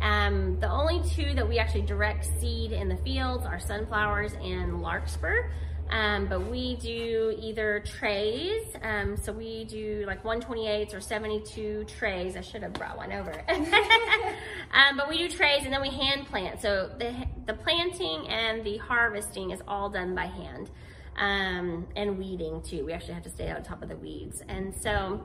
Um, 0.00 0.60
the 0.60 0.70
only 0.70 1.02
two 1.08 1.34
that 1.34 1.48
we 1.48 1.58
actually 1.58 1.82
direct 1.82 2.26
seed 2.40 2.72
in 2.72 2.88
the 2.88 2.96
fields 2.98 3.46
are 3.46 3.58
sunflowers 3.58 4.34
and 4.34 4.82
larkspur. 4.82 5.50
Um, 5.90 6.26
but 6.26 6.50
we 6.50 6.76
do 6.76 7.34
either 7.40 7.82
trays, 7.98 8.62
um, 8.82 9.16
so 9.16 9.32
we 9.32 9.64
do 9.64 10.04
like 10.06 10.22
128s 10.22 10.94
or 10.94 11.00
72 11.00 11.84
trays. 11.84 12.36
I 12.36 12.42
should 12.42 12.62
have 12.62 12.74
brought 12.74 12.96
one 12.96 13.12
over. 13.12 13.32
um, 13.48 14.96
but 14.96 15.08
we 15.08 15.18
do 15.18 15.28
trays 15.28 15.64
and 15.64 15.72
then 15.72 15.80
we 15.80 15.88
hand 15.88 16.26
plant. 16.26 16.60
So 16.60 16.90
the, 16.98 17.14
the 17.46 17.54
planting 17.54 18.28
and 18.28 18.64
the 18.64 18.76
harvesting 18.78 19.50
is 19.50 19.62
all 19.66 19.88
done 19.88 20.14
by 20.14 20.26
hand. 20.26 20.70
Um, 21.16 21.88
and 21.96 22.16
weeding 22.16 22.62
too. 22.62 22.84
We 22.84 22.92
actually 22.92 23.14
have 23.14 23.24
to 23.24 23.30
stay 23.30 23.50
on 23.50 23.62
top 23.64 23.82
of 23.82 23.88
the 23.88 23.96
weeds. 23.96 24.40
And 24.46 24.72
so, 24.72 25.24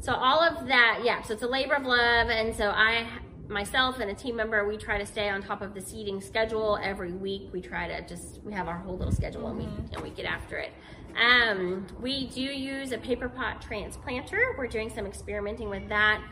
so 0.00 0.12
all 0.12 0.40
of 0.40 0.66
that, 0.66 1.02
yeah, 1.04 1.22
so 1.22 1.34
it's 1.34 1.44
a 1.44 1.48
labor 1.48 1.74
of 1.74 1.84
love. 1.84 2.28
And 2.28 2.56
so 2.56 2.70
I 2.70 3.06
myself 3.48 3.98
and 3.98 4.10
a 4.10 4.14
team 4.14 4.36
member, 4.36 4.66
we 4.66 4.76
try 4.76 4.98
to 4.98 5.06
stay 5.06 5.28
on 5.28 5.42
top 5.42 5.62
of 5.62 5.74
the 5.74 5.80
seeding 5.80 6.20
schedule 6.20 6.78
every 6.82 7.12
week. 7.12 7.48
We 7.52 7.60
try 7.60 7.88
to 7.88 8.06
just, 8.06 8.42
we 8.44 8.52
have 8.52 8.68
our 8.68 8.78
whole 8.78 8.96
little 8.96 9.12
schedule 9.12 9.42
mm-hmm. 9.42 9.60
and, 9.60 9.70
we, 9.70 9.82
mm-hmm. 9.82 9.94
and 9.94 10.02
we 10.02 10.10
get 10.10 10.26
after 10.26 10.58
it. 10.58 10.72
Um, 11.20 11.86
we 12.00 12.28
do 12.28 12.42
use 12.42 12.92
a 12.92 12.98
paper 12.98 13.28
pot 13.28 13.64
transplanter. 13.64 14.56
We're 14.56 14.66
doing 14.66 14.90
some 14.90 15.06
experimenting 15.06 15.68
with 15.70 15.88
that 15.88 16.22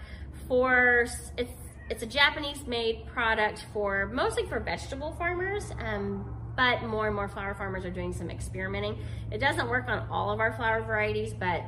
for, 0.47 1.07
it's, 1.37 1.53
it's 1.89 2.03
a 2.03 2.07
Japanese 2.07 2.67
made 2.67 3.07
product 3.07 3.67
for 3.73 4.11
mostly 4.13 4.45
for 4.47 4.61
vegetable 4.61 5.15
farmers. 5.19 5.71
Um, 5.79 6.33
but 6.57 6.83
more 6.85 7.07
and 7.07 7.15
more 7.15 7.29
flower 7.29 7.55
farmers 7.55 7.85
are 7.85 7.91
doing 7.91 8.15
some 8.15 8.31
experimenting. 8.31 8.99
It 9.31 9.39
doesn't 9.39 9.69
work 9.69 9.89
on 9.89 10.09
all 10.11 10.31
of 10.31 10.41
our 10.41 10.53
flower 10.55 10.83
varieties, 10.83 11.35
but 11.35 11.63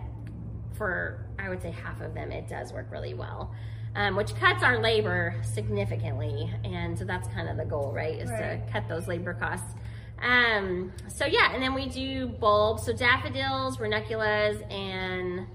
for 0.72 1.26
I 1.38 1.50
would 1.50 1.61
say 1.61 1.70
half 1.70 2.00
of 2.00 2.14
them, 2.14 2.32
it 2.32 2.48
does 2.48 2.72
work 2.72 2.90
really 2.90 3.12
well 3.12 3.54
um, 3.94 4.16
which 4.16 4.35
cuts 4.37 4.62
our 4.62 4.81
labor 4.81 5.35
significantly. 5.42 6.53
And 6.64 6.98
so 6.98 7.05
that's 7.05 7.29
kind 7.29 7.48
of 7.48 7.57
the 7.57 7.64
goal, 7.64 7.92
right? 7.92 8.14
Is 8.14 8.31
right. 8.31 8.66
to 8.66 8.72
cut 8.72 8.88
those 8.88 9.09
labor 9.09 9.35
costs. 9.35 9.74
Um, 10.20 10.92
so 11.09 11.27
yeah, 11.27 11.53
and 11.53 11.62
then 11.62 11.74
we 11.74 11.88
do 11.88 12.27
bulbs. 12.27 12.85
So 12.85 12.92
daffodils, 12.92 13.79
ranunculus, 13.79 14.61
and 14.70 15.46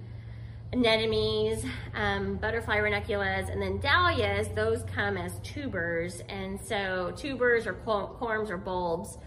anemones, 0.73 1.65
um, 1.93 2.35
butterfly 2.37 2.77
ranunculus, 2.77 3.49
and 3.49 3.61
then 3.61 3.79
dahlias, 3.79 4.47
those 4.55 4.83
come 4.83 5.17
as 5.17 5.39
tubers. 5.39 6.21
And 6.29 6.59
so 6.59 7.13
tubers 7.15 7.67
or 7.67 7.73
corms 7.73 8.49
or 8.49 8.57
bulbs. 8.57 9.17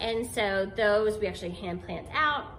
And 0.00 0.26
so 0.26 0.70
those 0.76 1.18
we 1.18 1.26
actually 1.26 1.52
hand 1.52 1.84
plant 1.84 2.06
out 2.12 2.55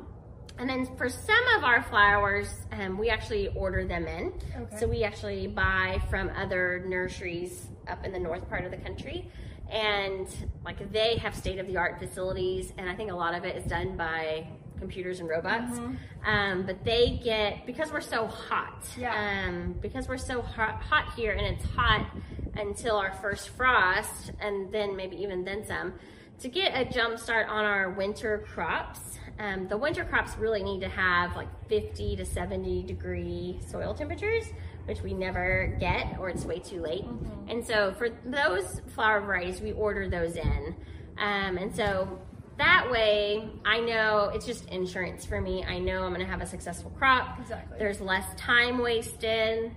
and 0.59 0.69
then 0.69 0.85
for 0.97 1.09
some 1.09 1.47
of 1.57 1.63
our 1.63 1.83
flowers, 1.83 2.49
um, 2.71 2.97
we 2.97 3.09
actually 3.09 3.49
order 3.49 3.85
them 3.85 4.07
in. 4.07 4.33
Okay. 4.55 4.77
So 4.79 4.87
we 4.87 5.03
actually 5.03 5.47
buy 5.47 6.01
from 6.09 6.29
other 6.35 6.83
nurseries 6.87 7.67
up 7.87 8.03
in 8.05 8.11
the 8.11 8.19
north 8.19 8.47
part 8.49 8.65
of 8.65 8.71
the 8.71 8.77
country. 8.77 9.29
And 9.69 10.27
like 10.63 10.91
they 10.91 11.17
have 11.17 11.35
state 11.35 11.59
of 11.59 11.67
the 11.67 11.77
art 11.77 11.99
facilities. 11.99 12.73
And 12.77 12.89
I 12.89 12.95
think 12.95 13.11
a 13.11 13.15
lot 13.15 13.35
of 13.35 13.45
it 13.45 13.55
is 13.55 13.65
done 13.65 13.97
by 13.97 14.47
computers 14.79 15.19
and 15.19 15.29
robots. 15.29 15.77
Mm-hmm. 15.77 16.29
Um, 16.29 16.65
but 16.65 16.83
they 16.83 17.19
get, 17.23 17.65
because 17.65 17.91
we're 17.91 18.01
so 18.01 18.27
hot, 18.27 18.85
yeah. 18.97 19.47
um, 19.47 19.75
because 19.81 20.07
we're 20.07 20.17
so 20.17 20.41
hot, 20.41 20.81
hot 20.81 21.13
here 21.15 21.31
and 21.33 21.45
it's 21.45 21.65
hot 21.71 22.07
until 22.55 22.97
our 22.97 23.13
first 23.13 23.49
frost 23.49 24.31
and 24.39 24.71
then 24.71 24.95
maybe 24.95 25.15
even 25.17 25.43
then 25.43 25.65
some, 25.65 25.93
to 26.39 26.49
get 26.49 26.71
a 26.75 26.85
jump 26.91 27.17
start 27.19 27.47
on 27.49 27.65
our 27.65 27.89
winter 27.89 28.45
crops, 28.53 29.17
um, 29.39 29.67
the 29.67 29.77
winter 29.77 30.03
crops 30.03 30.35
really 30.37 30.63
need 30.63 30.81
to 30.81 30.89
have 30.89 31.35
like 31.35 31.47
50 31.69 32.15
to 32.15 32.25
70 32.25 32.83
degree 32.83 33.59
soil 33.69 33.93
temperatures, 33.93 34.45
which 34.85 35.01
we 35.01 35.13
never 35.13 35.75
get 35.79 36.17
or 36.19 36.29
it's 36.29 36.43
way 36.43 36.59
too 36.59 36.81
late. 36.81 37.05
Mm-hmm. 37.05 37.49
And 37.49 37.65
so 37.65 37.93
for 37.97 38.09
those 38.25 38.81
flower 38.87 39.21
varieties, 39.21 39.61
we 39.61 39.73
order 39.73 40.09
those 40.09 40.35
in. 40.35 40.75
Um, 41.17 41.57
and 41.57 41.75
so 41.75 42.19
that 42.57 42.89
way 42.89 43.49
I 43.63 43.79
know 43.79 44.31
it's 44.33 44.45
just 44.45 44.67
insurance 44.69 45.25
for 45.25 45.39
me. 45.39 45.63
I 45.63 45.77
know 45.77 46.03
I'm 46.03 46.13
going 46.13 46.25
to 46.25 46.31
have 46.31 46.41
a 46.41 46.47
successful 46.47 46.91
crop. 46.97 47.39
Exactly. 47.39 47.77
There's 47.77 48.01
less 48.01 48.25
time 48.35 48.79
wasted. 48.79 49.71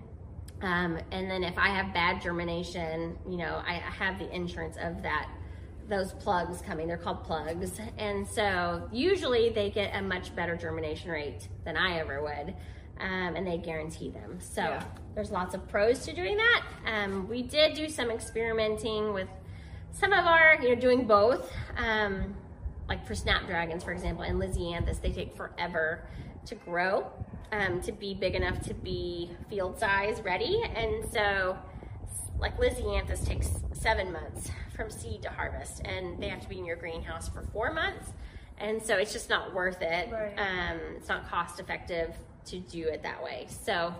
Um, 0.62 0.98
and 1.10 1.30
then 1.30 1.42
if 1.42 1.56
I 1.56 1.68
have 1.68 1.92
bad 1.94 2.22
germination, 2.22 3.18
you 3.28 3.38
know, 3.38 3.62
I 3.66 3.74
have 3.74 4.18
the 4.18 4.30
insurance 4.34 4.76
of 4.80 5.02
that 5.02 5.28
those 5.90 6.12
plugs 6.14 6.62
coming. 6.62 6.86
They're 6.86 6.96
called 6.96 7.24
plugs. 7.24 7.78
And 7.98 8.26
so 8.26 8.88
usually 8.92 9.50
they 9.50 9.70
get 9.70 9.94
a 9.94 10.00
much 10.00 10.34
better 10.34 10.56
germination 10.56 11.10
rate 11.10 11.48
than 11.64 11.76
I 11.76 11.98
ever 11.98 12.22
would. 12.22 12.54
Um, 12.98 13.36
and 13.36 13.46
they 13.46 13.58
guarantee 13.58 14.10
them. 14.10 14.38
So 14.40 14.62
yeah. 14.62 14.84
there's 15.14 15.30
lots 15.30 15.54
of 15.54 15.66
pros 15.68 16.04
to 16.04 16.14
doing 16.14 16.36
that. 16.36 16.64
Um, 16.86 17.28
we 17.28 17.42
did 17.42 17.74
do 17.74 17.88
some 17.88 18.10
experimenting 18.10 19.12
with 19.12 19.28
some 19.92 20.12
of 20.12 20.26
our, 20.26 20.56
you 20.62 20.68
know, 20.68 20.80
doing 20.80 21.06
both. 21.06 21.50
Um, 21.76 22.34
like 22.88 23.06
for 23.06 23.14
snapdragons, 23.14 23.84
for 23.84 23.92
example, 23.92 24.24
and 24.24 24.40
Lisianthus, 24.40 25.00
they 25.00 25.12
take 25.12 25.34
forever 25.34 26.06
to 26.46 26.54
grow, 26.56 27.06
um, 27.52 27.80
to 27.82 27.92
be 27.92 28.14
big 28.14 28.34
enough 28.34 28.60
to 28.62 28.74
be 28.74 29.30
field 29.48 29.78
size 29.78 30.20
ready. 30.22 30.62
And 30.74 31.04
so 31.10 31.56
like 32.38 32.58
Lisianthus 32.58 33.24
takes 33.24 33.50
seven 33.72 34.12
months 34.12 34.50
from 34.80 34.90
seed 34.90 35.20
to 35.20 35.28
harvest, 35.28 35.82
and 35.84 36.18
they 36.22 36.28
have 36.28 36.40
to 36.40 36.48
be 36.48 36.58
in 36.58 36.64
your 36.64 36.76
greenhouse 36.76 37.28
for 37.28 37.42
four 37.52 37.70
months. 37.70 38.12
And 38.56 38.82
so 38.82 38.96
it's 38.96 39.12
just 39.12 39.28
not 39.28 39.54
worth 39.54 39.82
it. 39.82 40.10
Right. 40.10 40.32
Um, 40.38 40.78
it's 40.96 41.08
not 41.08 41.28
cost 41.28 41.60
effective 41.60 42.14
to 42.46 42.58
do 42.58 42.88
it 42.88 43.02
that 43.02 43.22
way. 43.22 43.46
So, 43.64 43.94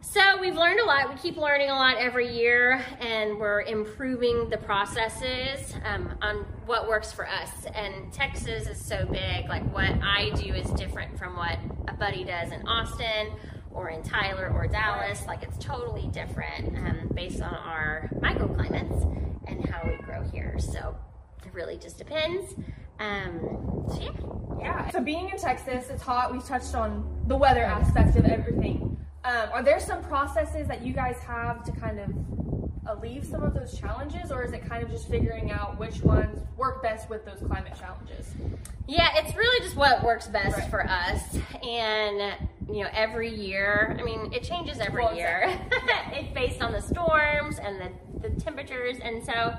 so 0.00 0.40
we've 0.40 0.56
learned 0.56 0.80
a 0.80 0.84
lot. 0.84 1.08
We 1.08 1.14
keep 1.20 1.36
learning 1.36 1.70
a 1.70 1.74
lot 1.74 1.98
every 1.98 2.28
year, 2.34 2.84
and 3.00 3.38
we're 3.38 3.62
improving 3.62 4.50
the 4.50 4.56
processes 4.56 5.72
um, 5.84 6.16
on 6.20 6.46
what 6.66 6.88
works 6.88 7.12
for 7.12 7.28
us. 7.28 7.50
And 7.72 8.12
Texas 8.12 8.66
is 8.66 8.84
so 8.84 9.06
big. 9.06 9.48
Like 9.48 9.62
what 9.72 9.90
I 10.02 10.30
do 10.34 10.52
is 10.52 10.68
different 10.72 11.16
from 11.16 11.36
what 11.36 11.58
a 11.86 11.94
buddy 11.94 12.24
does 12.24 12.50
in 12.50 12.66
Austin 12.66 13.28
or 13.70 13.90
in 13.90 14.02
Tyler 14.02 14.52
or 14.52 14.66
Dallas. 14.66 15.24
Like 15.28 15.44
it's 15.44 15.64
totally 15.64 16.08
different 16.08 16.76
um, 16.76 17.10
based 17.14 17.40
on 17.40 17.54
our 17.54 18.10
microclimates 18.20 19.22
and 19.46 19.64
how 19.68 19.88
we 19.88 19.96
grow 20.04 20.22
here. 20.32 20.51
So 20.70 20.96
it 21.44 21.52
really 21.52 21.76
just 21.76 21.98
depends. 21.98 22.54
Um, 22.98 23.84
so 23.88 24.00
yeah. 24.00 24.32
Yeah. 24.60 24.90
So 24.90 25.00
being 25.00 25.30
in 25.30 25.38
Texas, 25.38 25.90
it's 25.90 26.02
hot. 26.02 26.32
We've 26.32 26.44
touched 26.44 26.74
on 26.74 27.24
the 27.26 27.36
weather 27.36 27.64
aspect 27.64 28.16
of 28.16 28.24
everything. 28.26 28.96
Um, 29.24 29.48
are 29.52 29.62
there 29.62 29.80
some 29.80 30.02
processes 30.02 30.68
that 30.68 30.82
you 30.82 30.92
guys 30.92 31.16
have 31.18 31.64
to 31.64 31.72
kind 31.72 31.98
of 31.98 32.10
alleviate 32.86 33.24
some 33.24 33.42
of 33.42 33.54
those 33.54 33.78
challenges, 33.78 34.32
or 34.32 34.42
is 34.44 34.52
it 34.52 34.68
kind 34.68 34.82
of 34.82 34.90
just 34.90 35.08
figuring 35.08 35.50
out 35.50 35.78
which 35.78 36.02
ones 36.02 36.40
work 36.56 36.82
best 36.82 37.08
with 37.08 37.24
those 37.24 37.38
climate 37.46 37.72
challenges? 37.78 38.34
Yeah, 38.88 39.10
it's 39.14 39.36
really 39.36 39.64
just 39.64 39.76
what 39.76 40.02
works 40.02 40.26
best 40.26 40.58
right. 40.58 40.70
for 40.70 40.84
us. 40.88 41.22
And, 41.62 42.34
you 42.68 42.82
know, 42.82 42.90
every 42.92 43.32
year, 43.32 43.96
I 43.98 44.02
mean, 44.02 44.32
it 44.32 44.42
changes 44.42 44.80
every 44.80 45.04
well, 45.04 45.14
year. 45.14 45.60
it's 46.12 46.32
based 46.34 46.60
on 46.62 46.72
the 46.72 46.82
storms 46.82 47.58
and 47.58 47.80
the, 47.80 48.28
the 48.28 48.40
temperatures. 48.40 48.98
And 49.02 49.24
so, 49.24 49.54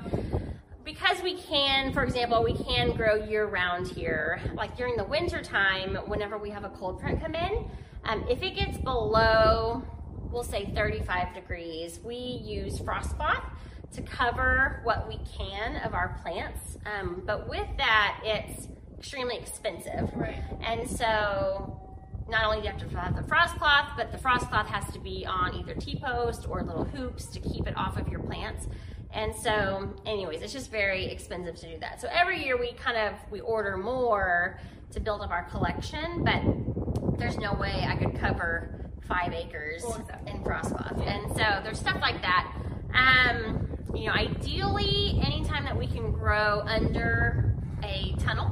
because 0.84 1.22
we 1.22 1.36
can, 1.36 1.92
for 1.92 2.04
example, 2.04 2.42
we 2.44 2.54
can 2.54 2.94
grow 2.96 3.14
year 3.14 3.46
round 3.46 3.88
here. 3.88 4.40
Like 4.54 4.76
during 4.76 4.96
the 4.96 5.04
winter 5.04 5.42
time, 5.42 5.96
whenever 6.06 6.38
we 6.38 6.50
have 6.50 6.64
a 6.64 6.68
cold 6.70 7.00
front 7.00 7.20
come 7.22 7.34
in, 7.34 7.68
um, 8.04 8.26
if 8.28 8.42
it 8.42 8.54
gets 8.54 8.76
below, 8.78 9.82
we'll 10.30 10.44
say 10.44 10.70
35 10.74 11.34
degrees, 11.34 12.00
we 12.04 12.16
use 12.16 12.78
frost 12.80 13.16
cloth 13.16 13.44
to 13.92 14.02
cover 14.02 14.80
what 14.84 15.08
we 15.08 15.18
can 15.38 15.76
of 15.76 15.94
our 15.94 16.18
plants. 16.22 16.76
Um, 16.84 17.22
but 17.24 17.48
with 17.48 17.66
that, 17.78 18.20
it's 18.24 18.68
extremely 18.98 19.36
expensive. 19.36 20.10
Right. 20.14 20.42
And 20.62 20.88
so 20.88 21.80
not 22.28 22.44
only 22.44 22.58
do 22.58 22.64
you 22.64 22.70
have 22.70 22.80
to 22.80 22.98
have 22.98 23.16
the 23.16 23.22
frost 23.22 23.56
cloth, 23.56 23.92
but 23.96 24.10
the 24.10 24.18
frost 24.18 24.48
cloth 24.48 24.66
has 24.66 24.92
to 24.92 24.98
be 24.98 25.24
on 25.26 25.54
either 25.54 25.74
T-post 25.74 26.46
or 26.48 26.62
little 26.62 26.84
hoops 26.84 27.26
to 27.26 27.40
keep 27.40 27.66
it 27.66 27.76
off 27.76 27.96
of 27.96 28.08
your 28.08 28.20
plants. 28.20 28.66
And 29.14 29.34
so, 29.34 29.94
anyways, 30.06 30.42
it's 30.42 30.52
just 30.52 30.70
very 30.70 31.06
expensive 31.06 31.54
to 31.56 31.72
do 31.74 31.78
that. 31.78 32.00
So 32.00 32.08
every 32.10 32.44
year 32.44 32.58
we 32.58 32.72
kind 32.72 32.96
of 32.96 33.14
we 33.30 33.40
order 33.40 33.76
more 33.76 34.58
to 34.90 35.00
build 35.00 35.20
up 35.22 35.30
our 35.30 35.44
collection, 35.44 36.24
but 36.24 37.18
there's 37.18 37.38
no 37.38 37.54
way 37.54 37.86
I 37.86 37.96
could 37.96 38.18
cover 38.18 38.90
five 39.06 39.32
acres 39.32 39.84
in 40.26 40.42
frost 40.42 40.74
cloth. 40.74 41.00
And 41.04 41.28
so 41.28 41.60
there's 41.62 41.78
stuff 41.78 42.00
like 42.00 42.20
that. 42.22 42.52
Um, 42.92 43.68
you 43.94 44.06
know, 44.06 44.12
ideally, 44.12 45.20
anytime 45.24 45.64
that 45.64 45.76
we 45.76 45.86
can 45.86 46.10
grow 46.10 46.62
under 46.66 47.54
a 47.84 48.14
tunnel, 48.18 48.50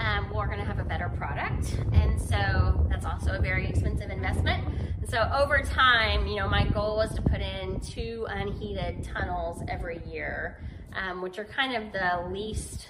um, 0.00 0.32
we're 0.32 0.46
going 0.46 0.58
to 0.58 0.64
have 0.64 0.78
a 0.78 0.84
better 0.84 1.10
product. 1.10 1.78
And 1.92 2.20
so 2.20 2.86
that's 2.88 3.04
also 3.04 3.32
a 3.32 3.40
very 3.40 3.68
expensive 3.68 4.10
investment. 4.10 4.66
And 5.00 5.08
so 5.08 5.30
over 5.34 5.60
time, 5.62 6.26
you 6.26 6.36
know, 6.36 6.48
my 6.48 6.64
goal 6.64 6.96
was 6.96 7.14
to 7.14 7.22
put 7.22 7.40
in 7.40 7.80
two 7.80 8.26
unheated 8.30 9.04
tunnels 9.04 9.62
every 9.68 10.00
year, 10.10 10.62
um, 10.96 11.20
which 11.20 11.38
are 11.38 11.44
kind 11.44 11.76
of 11.76 11.92
the 11.92 12.28
least 12.30 12.88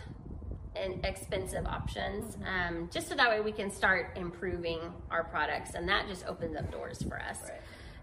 expensive 1.05 1.67
options, 1.67 2.39
um, 2.47 2.89
just 2.93 3.09
so 3.09 3.15
that 3.15 3.29
way 3.29 3.41
we 3.41 3.53
can 3.53 3.71
start 3.71 4.17
improving 4.17 4.79
our 5.11 5.25
products, 5.25 5.75
and 5.75 5.89
that 5.89 6.07
just 6.09 6.25
opens 6.27 6.57
up 6.57 6.71
doors 6.71 7.03
for 7.03 7.21
us. 7.21 7.39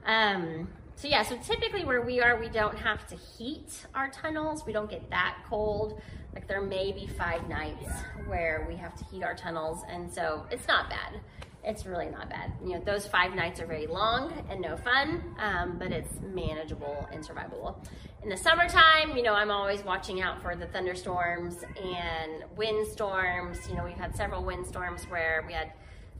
Um, 0.06 0.68
so 0.96 1.08
yeah, 1.08 1.24
so 1.24 1.38
typically 1.38 1.86
where 1.86 2.02
we 2.02 2.22
are, 2.22 2.40
we 2.40 2.50
don't 2.50 2.78
have 2.78 3.08
to 3.08 3.16
heat 3.16 3.86
our 3.96 4.10
tunnels. 4.10 4.66
We 4.66 4.74
don't 4.74 4.90
get 4.90 5.10
that 5.12 5.38
cold. 5.48 6.02
Like 6.38 6.48
there 6.48 6.62
may 6.62 6.92
be 6.92 7.08
five 7.08 7.50
nights 7.50 7.90
where 8.28 8.68
we 8.70 8.76
have 8.76 8.96
to 8.98 9.04
heat 9.06 9.24
our 9.24 9.34
tunnels, 9.34 9.82
and 9.90 10.14
so 10.14 10.46
it's 10.52 10.68
not 10.68 10.88
bad. 10.88 11.20
It's 11.64 11.88
really 11.88 12.06
not 12.06 12.30
bad. 12.30 12.54
You 12.64 12.76
know, 12.76 12.80
those 12.80 13.08
five 13.08 13.34
nights 13.34 13.60
are 13.60 13.66
very 13.66 13.88
long 13.88 14.32
and 14.48 14.62
no 14.62 14.78
fun, 14.78 15.36
um, 15.40 15.80
but 15.80 15.92
it's 15.92 16.14
manageable 16.22 17.10
and 17.12 17.28
survivable. 17.28 17.84
In 18.22 18.30
the 18.30 18.38
summertime, 18.38 19.18
you 19.18 19.24
know, 19.24 19.34
I'm 19.34 19.50
always 19.50 19.82
watching 19.82 20.22
out 20.22 20.40
for 20.40 20.56
the 20.56 20.68
thunderstorms 20.68 21.56
and 21.76 22.44
windstorms. 22.56 23.68
You 23.68 23.76
know, 23.76 23.84
we've 23.84 23.98
had 23.98 24.16
several 24.16 24.44
windstorms 24.44 25.06
where 25.06 25.44
we 25.48 25.54
had 25.54 25.72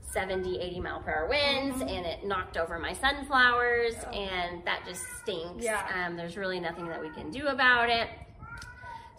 70, 0.02 0.58
80 0.60 0.80
mile 0.80 1.00
per 1.00 1.12
hour 1.12 1.28
winds 1.28 1.80
and 1.80 2.04
it 2.04 2.24
knocked 2.24 2.56
over 2.56 2.80
my 2.80 2.92
sunflowers 2.92 3.94
and 4.12 4.64
that 4.64 4.82
just 4.84 5.04
stinks. 5.20 5.62
Yeah. 5.62 5.86
Um, 5.94 6.16
there's 6.16 6.36
really 6.36 6.58
nothing 6.58 6.88
that 6.88 7.00
we 7.00 7.10
can 7.10 7.30
do 7.30 7.46
about 7.46 7.88
it. 7.88 8.08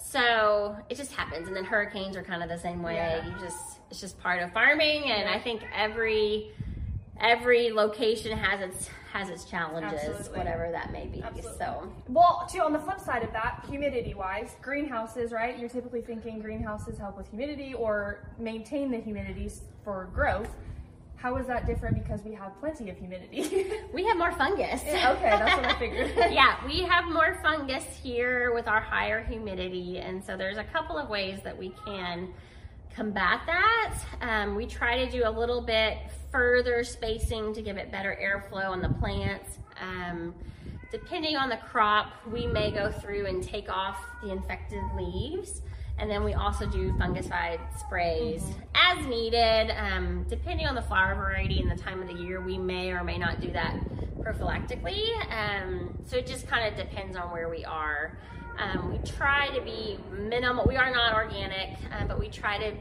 So 0.09 0.75
it 0.89 0.97
just 0.97 1.11
happens. 1.11 1.47
And 1.47 1.55
then 1.55 1.65
hurricanes 1.65 2.17
are 2.17 2.23
kind 2.23 2.41
of 2.41 2.49
the 2.49 2.57
same 2.57 2.81
way. 2.81 2.95
Yeah. 2.95 3.25
You 3.27 3.33
just, 3.39 3.77
it's 3.91 4.01
just 4.01 4.19
part 4.19 4.41
of 4.41 4.51
farming. 4.51 5.11
And 5.11 5.29
I 5.29 5.39
think 5.39 5.61
every, 5.75 6.51
every 7.19 7.71
location 7.71 8.35
has 8.35 8.59
its, 8.59 8.89
has 9.13 9.29
its 9.29 9.43
challenges, 9.45 9.99
Absolutely. 10.01 10.37
whatever 10.37 10.71
that 10.71 10.91
may 10.91 11.05
be. 11.05 11.21
Absolutely. 11.21 11.57
So 11.59 11.91
Well, 12.07 12.47
too, 12.51 12.61
on 12.61 12.73
the 12.73 12.79
flip 12.79 12.99
side 12.99 13.21
of 13.23 13.31
that, 13.33 13.65
humidity 13.69 14.15
wise, 14.15 14.55
greenhouses, 14.63 15.31
right? 15.31 15.59
You're 15.59 15.69
typically 15.69 16.01
thinking 16.01 16.39
greenhouses 16.39 16.97
help 16.97 17.15
with 17.15 17.29
humidity 17.29 17.75
or 17.75 18.27
maintain 18.39 18.89
the 18.89 18.97
humidity 18.97 19.51
for 19.83 20.09
growth. 20.13 20.49
How 21.21 21.35
is 21.35 21.47
that 21.47 21.67
different 21.67 22.01
because 22.01 22.23
we 22.23 22.33
have 22.33 22.57
plenty 22.61 22.89
of 22.89 22.97
humidity? 22.97 23.73
we 23.93 24.05
have 24.05 24.17
more 24.17 24.31
fungus. 24.31 24.81
okay, 24.81 25.19
that's 25.21 25.55
what 25.57 25.65
I 25.65 25.77
figured. 25.77 26.13
yeah, 26.31 26.65
we 26.65 26.83
have 26.83 27.05
more 27.11 27.37
fungus 27.43 27.83
here 28.01 28.53
with 28.53 28.69
our 28.69 28.79
higher 28.79 29.21
humidity, 29.21 29.97
and 29.97 30.23
so 30.23 30.37
there's 30.37 30.57
a 30.57 30.63
couple 30.63 30.97
of 30.97 31.09
ways 31.09 31.39
that 31.43 31.57
we 31.57 31.73
can 31.85 32.29
combat 32.95 33.41
that. 33.47 33.95
Um, 34.21 34.55
we 34.55 34.65
try 34.65 35.03
to 35.03 35.11
do 35.11 35.23
a 35.25 35.29
little 35.29 35.61
bit 35.61 35.97
further 36.31 36.85
spacing 36.85 37.53
to 37.53 37.61
give 37.61 37.75
it 37.75 37.91
better 37.91 38.17
airflow 38.21 38.69
on 38.69 38.81
the 38.81 38.89
plants. 38.89 39.57
Um, 39.81 40.33
depending 40.89 41.35
on 41.35 41.49
the 41.49 41.57
crop, 41.57 42.13
we 42.31 42.47
may 42.47 42.71
go 42.71 42.91
through 42.91 43.25
and 43.25 43.43
take 43.43 43.69
off 43.69 43.97
the 44.23 44.31
infected 44.31 44.83
leaves. 44.95 45.61
And 45.99 46.09
then 46.09 46.23
we 46.23 46.33
also 46.33 46.65
do 46.65 46.93
fungicide 46.93 47.59
sprays 47.77 48.43
as 48.73 49.05
needed. 49.05 49.71
Um, 49.71 50.25
depending 50.29 50.65
on 50.65 50.75
the 50.75 50.81
flower 50.81 51.15
variety 51.15 51.59
and 51.59 51.69
the 51.69 51.81
time 51.81 52.01
of 52.01 52.07
the 52.07 52.13
year, 52.13 52.41
we 52.41 52.57
may 52.57 52.91
or 52.91 53.03
may 53.03 53.17
not 53.17 53.41
do 53.41 53.51
that 53.51 53.77
prophylactically. 54.19 55.09
Um, 55.31 55.97
so 56.05 56.17
it 56.17 56.25
just 56.25 56.47
kind 56.47 56.67
of 56.67 56.77
depends 56.77 57.15
on 57.15 57.31
where 57.31 57.49
we 57.49 57.65
are. 57.65 58.17
Um, 58.57 58.91
we 58.91 58.97
try 59.09 59.49
to 59.55 59.61
be 59.61 59.97
minimal. 60.11 60.65
We 60.67 60.75
are 60.75 60.91
not 60.91 61.13
organic, 61.13 61.77
uh, 61.93 62.05
but 62.07 62.19
we 62.19 62.27
try 62.29 62.57
to 62.57 62.75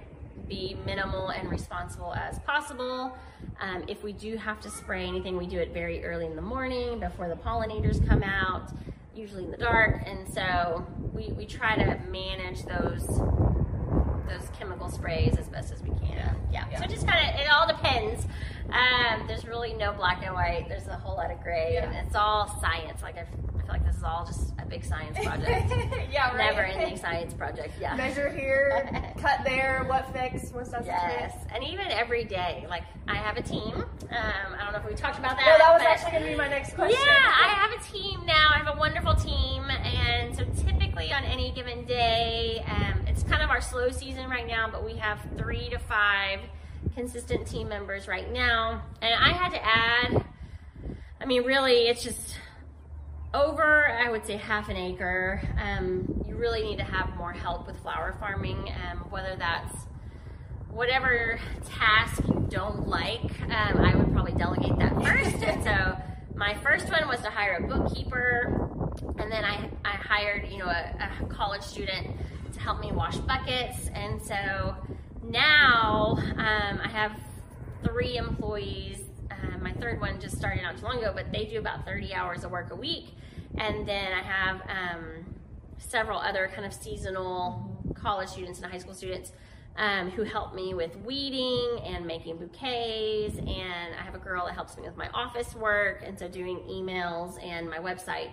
be 0.49 0.77
minimal 0.87 1.29
and 1.29 1.51
responsible 1.51 2.15
as 2.15 2.39
possible. 2.41 3.17
Um, 3.61 3.85
if 3.87 4.03
we 4.03 4.13
do 4.13 4.37
have 4.37 4.61
to 4.61 4.71
spray 4.71 5.07
anything, 5.07 5.37
we 5.37 5.47
do 5.47 5.59
it 5.59 5.73
very 5.73 6.05
early 6.05 6.27
in 6.27 6.37
the 6.37 6.43
morning 6.43 6.99
before 6.99 7.29
the 7.29 7.37
pollinators 7.37 8.07
come 8.09 8.23
out, 8.23 8.73
usually 9.19 9.45
in 9.45 9.51
the 9.51 9.57
dark. 9.57 10.03
And 10.07 10.27
so 10.33 10.87
we, 11.13 11.33
we 11.33 11.45
try 11.45 11.75
to 11.77 11.99
manage 12.11 12.65
those 12.65 13.07
those 14.29 14.47
chemical 14.59 14.91
sprays 14.91 15.37
as 15.39 15.49
best 15.49 15.73
as 15.73 15.83
we 15.83 15.89
can. 16.07 16.37
Yeah. 16.53 16.65
So 16.77 16.85
it 16.85 16.91
just 16.91 17.07
kind 17.07 17.29
of 17.35 17.41
it 17.41 17.49
all 17.51 17.67
depends. 17.67 18.27
Um, 18.71 19.27
there's 19.27 19.47
really 19.47 19.73
no 19.75 19.93
black 19.93 20.23
and 20.25 20.35
white. 20.35 20.67
There's 20.69 20.87
a 20.87 20.97
whole 20.97 21.17
lot 21.17 21.31
of 21.31 21.43
gray, 21.43 21.79
and 21.79 21.95
it's 22.07 22.15
all 22.15 22.47
science. 22.61 23.01
Like 23.03 23.17
I, 23.17 23.21
f- 23.21 23.29
I 23.58 23.58
feel 23.69 23.77
like 23.77 23.87
this 23.87 23.97
is 23.97 24.03
all 24.03 24.25
just 24.25 24.53
a 24.59 24.67
big 24.67 24.83
science 24.85 25.19
project. 25.19 25.71
yeah, 26.13 26.35
right. 26.35 26.55
Never 26.55 26.63
ending 26.63 26.97
science 26.97 27.35
project. 27.35 27.75
Yeah. 27.81 27.95
Measure 27.97 28.31
here, 28.31 28.89
cut 29.21 29.41
there, 29.45 29.85
what 29.87 30.11
fix, 30.13 30.51
what's 30.53 30.71
that? 30.71 30.87
Yes, 30.87 31.35
and 31.55 31.63
even 31.63 31.87
every 31.89 32.25
day. 32.25 32.67
Like 32.69 32.85
I 33.07 33.17
have 33.17 33.37
a 33.37 33.43
team. 33.43 33.75
Um, 33.75 33.87
I 34.11 34.65
don't 34.65 34.73
know 34.73 34.79
if 34.79 34.89
we 34.89 34.95
talked 34.95 35.19
about 35.19 35.37
that. 35.37 35.47
No, 35.47 35.59
that 35.59 35.73
was 35.73 35.83
actually 35.83 36.13
going 36.13 36.23
to 36.25 36.31
be 36.31 36.37
my 36.37 36.49
next 36.49 36.75
question. 36.75 36.99
yeah, 36.99 37.33
I 37.45 37.49
have 37.49 37.79
a 37.79 37.93
team 37.93 38.25
now. 38.25 38.49
I 38.55 38.59
have 38.59 38.75
a 38.75 38.79
wonderful 38.79 39.15
team, 39.15 39.65
and 39.71 40.35
so 40.35 40.45
typically 40.65 41.13
on 41.13 41.25
any 41.25 41.51
given 41.53 41.85
day, 41.85 42.65
um, 42.69 43.07
it's 43.07 43.23
kind 43.23 43.43
of 43.43 43.51
our 43.51 43.61
slow 43.61 43.91
season 43.91 44.31
right 44.31 44.47
now, 44.47 44.69
but 44.71 44.85
we 44.85 44.95
have 44.97 45.21
three 45.37 45.69
to 45.69 45.79
five 45.79 46.41
consistent 46.95 47.47
team 47.47 47.69
members 47.69 48.09
right 48.09 48.33
now, 48.33 48.83
and 49.03 49.13
I 49.13 49.33
had 49.33 49.51
to 49.51 49.65
add. 49.65 50.25
I 51.21 51.27
mean, 51.27 51.43
really, 51.43 51.89
it's 51.89 52.05
just 52.05 52.37
over. 53.35 53.89
I 53.89 54.11
would 54.11 54.27
say 54.27 54.37
half 54.37 54.69
an 54.69 54.77
acre. 54.77 55.43
Um, 55.61 56.25
you 56.27 56.37
really 56.37 56.63
need 56.63 56.79
to 56.79 56.85
have 56.85 57.17
more 57.17 57.33
help 57.33 57.67
with 57.67 57.77
flower 57.81 58.17
farming, 58.19 58.73
um, 58.91 58.99
whether 59.11 59.37
that's 59.37 59.75
whatever 60.71 61.41
task 61.67 62.23
you 62.29 62.47
don't 62.49 62.87
like, 62.87 63.41
um, 63.43 63.79
I 63.79 63.95
would 63.97 64.13
probably 64.13 64.33
delegate 64.33 64.79
that 64.79 64.95
first. 65.03 65.65
so 65.65 65.99
my 66.37 66.55
first 66.55 66.89
one 66.89 67.09
was 67.09 67.21
to 67.21 67.31
hire 67.31 67.57
a 67.57 67.67
bookkeeper, 67.67 68.69
and 69.19 69.31
then 69.31 69.45
I, 69.45 69.69
I 69.85 69.91
hired, 69.91 70.49
you 70.49 70.59
know, 70.59 70.67
a, 70.67 71.11
a 71.23 71.27
college 71.27 71.63
student 71.63 72.17
to 72.53 72.61
help 72.61 72.81
me 72.81 72.93
wash 72.93 73.17
buckets. 73.17 73.89
And 73.93 74.23
so 74.23 74.77
now 75.25 76.17
um, 76.17 76.81
I 76.83 76.89
have 76.89 77.13
three 77.85 78.17
employees. 78.17 78.99
Uh, 79.43 79.59
my 79.59 79.73
third 79.73 80.01
one 80.01 80.21
just 80.21 80.37
started 80.37 80.63
not 80.63 80.77
too 80.77 80.85
long 80.85 80.99
ago, 80.99 81.13
but 81.15 81.33
they 81.33 81.45
do 81.45 81.59
about 81.59 81.85
30 81.85 82.15
hours 82.15 82.45
of 82.45 82.51
work 82.51 82.71
a 82.71 82.77
week. 82.77 83.15
And 83.57 83.87
then 83.87 84.13
I 84.13 84.23
have 84.23 84.63
um, 84.69 85.35
several 85.79 86.19
other 86.19 86.51
kind 86.55 86.67
of 86.67 86.73
seasonal 86.73 87.77
college 87.95 88.29
students 88.29 88.61
and 88.61 88.71
high 88.71 88.79
school 88.79 88.95
students 88.95 89.33
um, 89.77 90.11
who 90.11 90.25
help 90.25 90.55
me 90.55 90.75
with 90.75 90.97
weeding 90.97 91.81
and 91.85 92.05
making 92.07 92.37
bouquets. 92.37 93.39
And 93.39 93.95
I 93.99 94.03
have 94.03 94.15
a 94.15 94.19
girl 94.19 94.47
that 94.47 94.55
helps 94.55 94.77
me 94.77 94.83
with 94.83 94.97
my 94.97 95.09
office 95.15 95.55
work, 95.55 96.03
and 96.05 96.19
so 96.19 96.29
doing 96.29 96.59
emails 96.69 97.43
and 97.43 97.71
my 97.71 97.79
website 97.79 98.31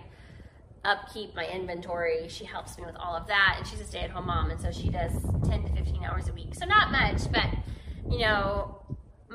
upkeep, 0.84 1.34
my 1.34 1.46
inventory. 1.46 2.28
She 2.28 2.44
helps 2.44 2.78
me 2.78 2.84
with 2.84 2.96
all 2.96 3.14
of 3.14 3.26
that, 3.28 3.56
and 3.58 3.66
she's 3.66 3.80
a 3.80 3.84
stay-at-home 3.84 4.26
mom, 4.26 4.50
and 4.50 4.60
so 4.60 4.70
she 4.70 4.88
does 4.88 5.12
10 5.48 5.62
to 5.64 5.72
15 5.72 6.04
hours 6.04 6.28
a 6.28 6.32
week. 6.32 6.54
So 6.54 6.66
not 6.66 6.90
much, 6.90 7.30
but 7.32 7.46
you 8.10 8.18
know, 8.18 8.75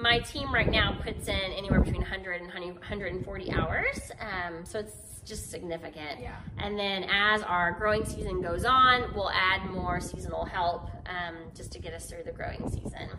my 0.01 0.19
team 0.19 0.53
right 0.53 0.69
now 0.69 0.97
puts 1.03 1.27
in 1.27 1.35
anywhere 1.35 1.79
between 1.79 2.01
100 2.01 2.41
and 2.41 2.47
140 2.47 3.51
hours. 3.51 4.11
Um, 4.19 4.65
so 4.65 4.79
it's 4.79 4.95
just 5.25 5.51
significant. 5.51 6.19
Yeah. 6.19 6.35
And 6.57 6.77
then 6.77 7.05
as 7.09 7.43
our 7.43 7.73
growing 7.73 8.05
season 8.05 8.41
goes 8.41 8.65
on, 8.65 9.13
we'll 9.13 9.29
add 9.29 9.69
more 9.69 9.99
seasonal 9.99 10.45
help 10.45 10.89
um, 11.05 11.35
just 11.55 11.71
to 11.73 11.79
get 11.79 11.93
us 11.93 12.09
through 12.09 12.23
the 12.23 12.31
growing 12.31 12.69
season. 12.69 13.09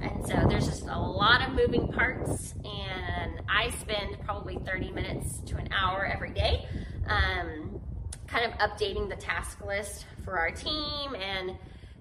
And 0.00 0.26
so 0.26 0.34
there's 0.48 0.66
just 0.66 0.84
a 0.84 0.98
lot 0.98 1.48
of 1.48 1.54
moving 1.54 1.88
parts, 1.88 2.54
and 2.64 3.42
I 3.48 3.70
spend 3.80 4.20
probably 4.20 4.56
30 4.64 4.92
minutes 4.92 5.38
to 5.46 5.56
an 5.56 5.68
hour 5.72 6.06
every 6.06 6.30
day, 6.30 6.66
um, 7.08 7.80
kind 8.28 8.44
of 8.44 8.52
updating 8.58 9.08
the 9.08 9.16
task 9.16 9.64
list 9.64 10.06
for 10.24 10.38
our 10.38 10.50
team 10.50 11.14
and 11.16 11.56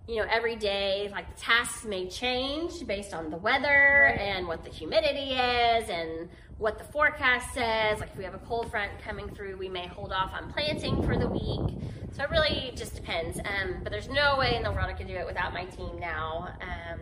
you 0.08 0.16
know, 0.16 0.28
every 0.32 0.56
day, 0.56 1.10
like 1.12 1.36
the 1.36 1.42
tasks 1.42 1.84
may 1.84 2.08
change 2.08 2.88
based 2.88 3.14
on 3.14 3.30
the 3.30 3.38
weather 3.38 4.06
right. 4.10 4.20
and 4.20 4.48
what 4.48 4.64
the 4.64 4.70
humidity 4.70 5.34
is 5.34 5.90
and 5.90 6.30
what 6.58 6.78
the 6.78 6.84
forecast 6.86 7.54
says. 7.54 8.00
Like 8.00 8.12
if 8.12 8.18
we 8.18 8.24
have 8.24 8.34
a 8.34 8.40
cold 8.40 8.72
front 8.72 8.92
coming 9.04 9.30
through, 9.30 9.58
we 9.58 9.68
may 9.68 9.88
hold 9.88 10.14
off 10.14 10.32
on 10.34 10.52
planting 10.52 11.04
for 11.04 11.18
the 11.18 11.28
week. 11.28 11.78
So 12.14 12.24
it 12.24 12.30
really 12.30 12.72
just 12.76 12.96
depends. 12.96 13.38
Um, 13.40 13.82
but 13.84 13.92
there's 13.92 14.08
no 14.08 14.38
way 14.38 14.56
in 14.56 14.64
the 14.64 14.72
world 14.72 14.88
I 14.90 14.94
could 14.94 15.08
do 15.08 15.16
it 15.16 15.26
without 15.26 15.54
my 15.54 15.66
team 15.66 16.00
now. 16.00 16.56
Um, 16.62 17.00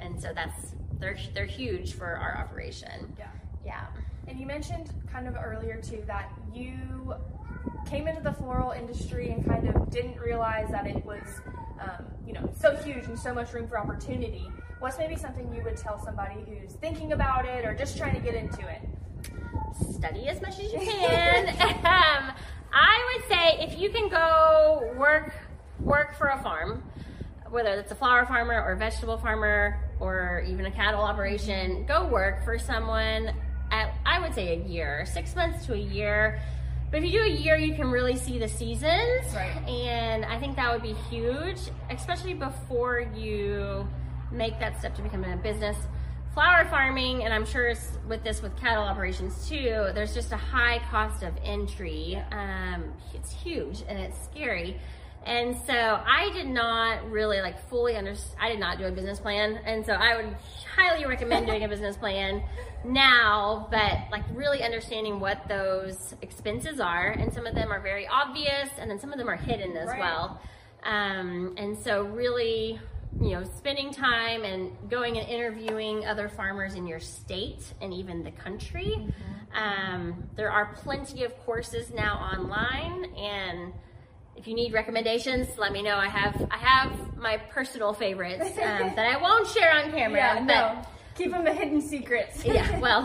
and 0.00 0.20
so 0.20 0.32
that's 0.34 0.74
they're 0.98 1.16
they're 1.34 1.46
huge 1.46 1.94
for 1.94 2.06
our 2.06 2.36
operation. 2.36 3.14
Yeah. 3.16 3.28
Yeah. 3.64 3.86
And 4.26 4.38
you 4.38 4.46
mentioned 4.46 4.92
kind 5.10 5.28
of 5.28 5.36
earlier 5.36 5.80
too 5.80 6.02
that 6.06 6.30
you 6.52 7.14
came 7.88 8.08
into 8.08 8.22
the 8.22 8.32
floral 8.32 8.72
industry 8.72 9.30
and 9.30 9.44
kind 9.46 9.68
of 9.68 9.90
didn't 9.90 10.18
realize 10.18 10.68
that 10.70 10.86
it 10.86 11.04
was 11.04 11.22
um, 11.80 12.04
you 12.26 12.32
know, 12.32 12.48
so 12.58 12.76
huge 12.76 13.06
and 13.06 13.18
so 13.18 13.34
much 13.34 13.52
room 13.52 13.66
for 13.68 13.78
opportunity. 13.78 14.46
What's 14.78 14.98
maybe 14.98 15.16
something 15.16 15.52
you 15.54 15.62
would 15.64 15.76
tell 15.76 16.02
somebody 16.02 16.44
who's 16.46 16.74
thinking 16.74 17.12
about 17.12 17.44
it 17.44 17.64
or 17.64 17.74
just 17.74 17.96
trying 17.96 18.14
to 18.14 18.20
get 18.20 18.34
into 18.34 18.60
it? 18.68 18.80
Study 19.92 20.28
as 20.28 20.40
much 20.40 20.58
as 20.58 20.72
you 20.72 20.78
can. 20.80 21.48
um, 21.48 22.32
I 22.72 23.14
would 23.14 23.28
say 23.28 23.64
if 23.64 23.78
you 23.78 23.90
can 23.90 24.08
go 24.08 24.94
work 24.96 25.32
work 25.80 26.14
for 26.16 26.28
a 26.28 26.42
farm, 26.42 26.82
whether 27.48 27.70
it's 27.70 27.90
a 27.90 27.94
flower 27.94 28.24
farmer 28.26 28.62
or 28.62 28.72
a 28.72 28.76
vegetable 28.76 29.18
farmer 29.18 29.80
or 29.98 30.44
even 30.46 30.66
a 30.66 30.70
cattle 30.70 31.02
operation, 31.02 31.84
go 31.86 32.06
work 32.06 32.44
for 32.44 32.58
someone 32.58 33.32
at 33.70 33.94
I 34.04 34.20
would 34.20 34.34
say 34.34 34.60
a 34.60 34.66
year, 34.66 35.04
six 35.06 35.34
months 35.34 35.66
to 35.66 35.74
a 35.74 35.78
year 35.78 36.40
but 36.90 36.98
if 36.98 37.04
you 37.04 37.20
do 37.20 37.24
a 37.24 37.28
year, 37.28 37.56
you 37.56 37.74
can 37.74 37.90
really 37.90 38.16
see 38.16 38.38
the 38.38 38.48
seasons. 38.48 39.34
Right. 39.34 39.56
And 39.68 40.24
I 40.24 40.38
think 40.38 40.56
that 40.56 40.72
would 40.72 40.82
be 40.82 40.94
huge, 41.08 41.58
especially 41.90 42.34
before 42.34 43.00
you 43.14 43.88
make 44.32 44.58
that 44.58 44.78
step 44.78 44.94
to 44.96 45.02
becoming 45.02 45.32
a 45.32 45.36
business. 45.36 45.76
Flower 46.34 46.64
farming, 46.66 47.24
and 47.24 47.34
I'm 47.34 47.44
sure 47.44 47.74
with 48.08 48.22
this 48.22 48.40
with 48.40 48.56
cattle 48.56 48.84
operations 48.84 49.48
too, 49.48 49.88
there's 49.94 50.14
just 50.14 50.30
a 50.30 50.36
high 50.36 50.80
cost 50.90 51.24
of 51.24 51.34
entry. 51.44 52.22
Um, 52.30 52.92
it's 53.14 53.32
huge 53.32 53.82
and 53.88 53.98
it's 53.98 54.16
scary. 54.24 54.78
And 55.26 55.56
so 55.66 55.74
I 55.74 56.30
did 56.32 56.46
not 56.46 57.10
really 57.10 57.40
like 57.40 57.68
fully 57.68 57.96
understand, 57.96 58.38
I 58.40 58.48
did 58.48 58.58
not 58.58 58.78
do 58.78 58.84
a 58.84 58.90
business 58.90 59.20
plan. 59.20 59.60
And 59.64 59.84
so 59.84 59.92
I 59.92 60.16
would 60.16 60.34
highly 60.74 61.04
recommend 61.04 61.46
doing 61.46 61.64
a 61.64 61.68
business 61.74 61.96
plan 61.96 62.42
now, 62.84 63.68
but 63.70 63.98
like 64.10 64.24
really 64.32 64.62
understanding 64.62 65.20
what 65.20 65.46
those 65.46 66.14
expenses 66.22 66.80
are. 66.80 67.10
And 67.10 67.32
some 67.32 67.46
of 67.46 67.54
them 67.54 67.70
are 67.70 67.80
very 67.80 68.08
obvious 68.08 68.70
and 68.78 68.90
then 68.90 68.98
some 68.98 69.12
of 69.12 69.18
them 69.18 69.28
are 69.28 69.36
hidden 69.36 69.76
as 69.76 69.88
right. 69.88 69.98
well. 70.00 70.40
Um, 70.84 71.54
and 71.58 71.76
so 71.78 72.04
really, 72.04 72.80
you 73.20 73.30
know, 73.32 73.44
spending 73.58 73.92
time 73.92 74.44
and 74.44 74.72
going 74.88 75.18
and 75.18 75.28
interviewing 75.28 76.06
other 76.06 76.30
farmers 76.30 76.74
in 76.74 76.86
your 76.86 77.00
state 77.00 77.74
and 77.82 77.92
even 77.92 78.22
the 78.22 78.30
country. 78.30 78.96
Mm-hmm. 78.96 79.12
Um, 79.52 80.30
there 80.36 80.50
are 80.50 80.72
plenty 80.76 81.24
of 81.24 81.36
courses 81.40 81.90
now 81.92 82.14
online 82.14 83.04
and 83.16 83.74
if 84.40 84.48
you 84.48 84.54
need 84.54 84.72
recommendations, 84.72 85.48
let 85.58 85.70
me 85.70 85.82
know. 85.82 85.96
I 85.96 86.08
have 86.08 86.48
I 86.50 86.56
have 86.56 87.16
my 87.18 87.36
personal 87.36 87.92
favorites 87.92 88.48
um, 88.52 88.52
that 88.96 89.06
I 89.06 89.20
won't 89.20 89.46
share 89.46 89.70
on 89.70 89.90
camera. 89.90 90.18
Yeah, 90.18 90.42
no. 90.42 90.82
Keep 91.14 91.32
them 91.32 91.46
a 91.46 91.52
hidden 91.52 91.82
secrets. 91.82 92.42
yeah, 92.42 92.78
well, 92.80 93.02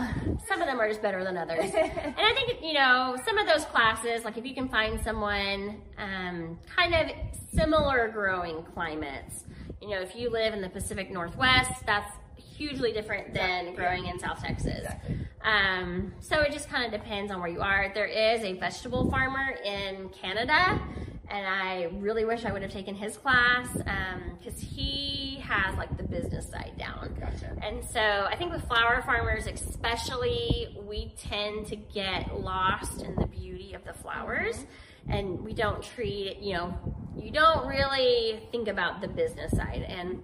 some 0.48 0.62
of 0.62 0.66
them 0.66 0.80
are 0.80 0.88
just 0.88 1.02
better 1.02 1.22
than 1.22 1.36
others. 1.36 1.70
And 1.74 2.14
I 2.16 2.32
think, 2.34 2.62
you 2.62 2.72
know, 2.72 3.18
some 3.26 3.36
of 3.36 3.46
those 3.46 3.66
classes, 3.66 4.24
like 4.24 4.38
if 4.38 4.46
you 4.46 4.54
can 4.54 4.70
find 4.70 4.98
someone 4.98 5.82
um, 5.98 6.58
kind 6.74 6.94
of 6.94 7.10
similar 7.52 8.08
growing 8.08 8.62
climates, 8.62 9.44
you 9.82 9.90
know, 9.90 10.00
if 10.00 10.16
you 10.16 10.30
live 10.30 10.54
in 10.54 10.62
the 10.62 10.70
Pacific 10.70 11.10
Northwest, 11.10 11.84
that's 11.84 12.10
hugely 12.36 12.92
different 12.92 13.34
than 13.34 13.74
growing 13.74 14.06
in 14.06 14.18
South 14.18 14.40
Texas. 14.40 14.78
Exactly. 14.78 15.18
Um, 15.44 16.14
so 16.20 16.40
it 16.40 16.52
just 16.52 16.70
kind 16.70 16.86
of 16.86 16.98
depends 16.98 17.30
on 17.30 17.40
where 17.40 17.50
you 17.50 17.60
are. 17.60 17.92
There 17.92 18.06
is 18.06 18.42
a 18.42 18.54
vegetable 18.54 19.10
farmer 19.10 19.50
in 19.62 20.08
Canada 20.08 20.80
and 21.28 21.46
I 21.46 21.88
really 21.94 22.24
wish 22.24 22.44
I 22.44 22.52
would 22.52 22.62
have 22.62 22.72
taken 22.72 22.94
his 22.94 23.16
class 23.16 23.68
because 23.72 24.62
um, 24.62 24.68
he 24.68 25.38
has 25.42 25.76
like 25.76 25.96
the 25.96 26.04
business 26.04 26.48
side 26.48 26.72
down. 26.78 27.16
Gotcha. 27.18 27.56
And 27.62 27.84
so 27.84 28.00
I 28.00 28.36
think 28.36 28.52
with 28.52 28.66
flower 28.66 29.02
farmers, 29.04 29.46
especially, 29.46 30.76
we 30.86 31.14
tend 31.16 31.66
to 31.66 31.76
get 31.76 32.40
lost 32.40 33.02
in 33.02 33.14
the 33.16 33.26
beauty 33.26 33.74
of 33.74 33.84
the 33.84 33.92
flowers, 33.94 34.56
mm-hmm. 34.56 35.12
and 35.12 35.44
we 35.44 35.52
don't 35.52 35.82
treat 35.82 36.38
you 36.38 36.54
know 36.54 36.78
you 37.16 37.30
don't 37.30 37.66
really 37.66 38.40
think 38.52 38.68
about 38.68 39.00
the 39.00 39.08
business 39.08 39.52
side. 39.52 39.84
And 39.88 40.22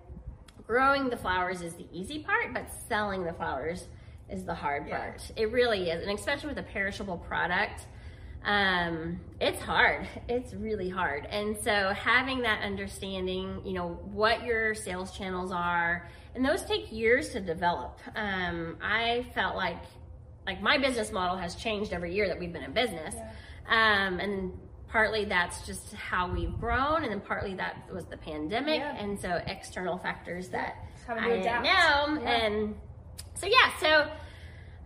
growing 0.67 1.09
the 1.09 1.17
flowers 1.17 1.63
is 1.63 1.75
the 1.75 1.87
easy 1.93 2.21
part, 2.21 2.55
but 2.55 2.71
selling 2.89 3.25
the 3.25 3.33
flowers 3.33 3.87
is 4.31 4.45
the 4.45 4.55
hard 4.55 4.87
yeah. 4.87 4.99
part. 4.99 5.23
It 5.37 5.51
really 5.51 5.91
is, 5.91 6.07
and 6.07 6.17
especially 6.17 6.51
with 6.51 6.59
a 6.59 6.63
perishable 6.63 7.19
product 7.19 7.87
um, 8.45 9.21
it's 9.41 9.61
hard. 9.61 10.07
It's 10.29 10.55
really 10.55 10.89
hard. 10.89 11.27
And 11.27 11.57
so 11.63 11.93
having 11.95 12.43
that 12.43 12.63
understanding, 12.63 13.63
you 13.65 13.73
know, 13.73 14.01
what 14.13 14.45
your 14.45 14.75
sales 14.75 15.17
channels 15.17 15.53
are, 15.53 16.09
and 16.35 16.45
those 16.45 16.65
take 16.65 16.91
years 16.91 17.31
to 17.31 17.41
develop. 17.41 17.99
Um, 18.17 18.79
I 18.83 19.27
felt 19.35 19.57
like, 19.57 19.83
like 20.47 20.61
my 20.61 20.79
business 20.79 21.13
model 21.13 21.37
has 21.37 21.55
changed 21.55 21.93
every 21.93 22.15
year 22.15 22.27
that 22.29 22.39
we've 22.39 22.53
been 22.53 22.65
in 22.65 22.73
business. 22.73 23.15
Yeah. 23.15 24.07
Um, 24.09 24.19
and 24.19 24.53
partly 24.89 25.25
that's 25.25 25.67
just 25.67 25.95
how 25.95 26.31
we've 26.31 26.59
grown, 26.59 27.03
and 27.03 27.13
then 27.13 27.21
partly 27.21 27.55
that 27.55 27.89
was 27.93 28.05
the 28.07 28.17
pandemic, 28.17 28.81
yeah. 28.81 28.97
and 28.97 29.19
so 29.19 29.41
external 29.47 29.97
factors 29.99 30.49
that 30.51 30.77
I 31.09 31.29
didn't 31.29 31.45
know. 31.45 31.63
Yeah. 31.65 32.19
And 32.29 32.75
so 33.35 33.47
yeah, 33.47 33.73
so 33.81 34.11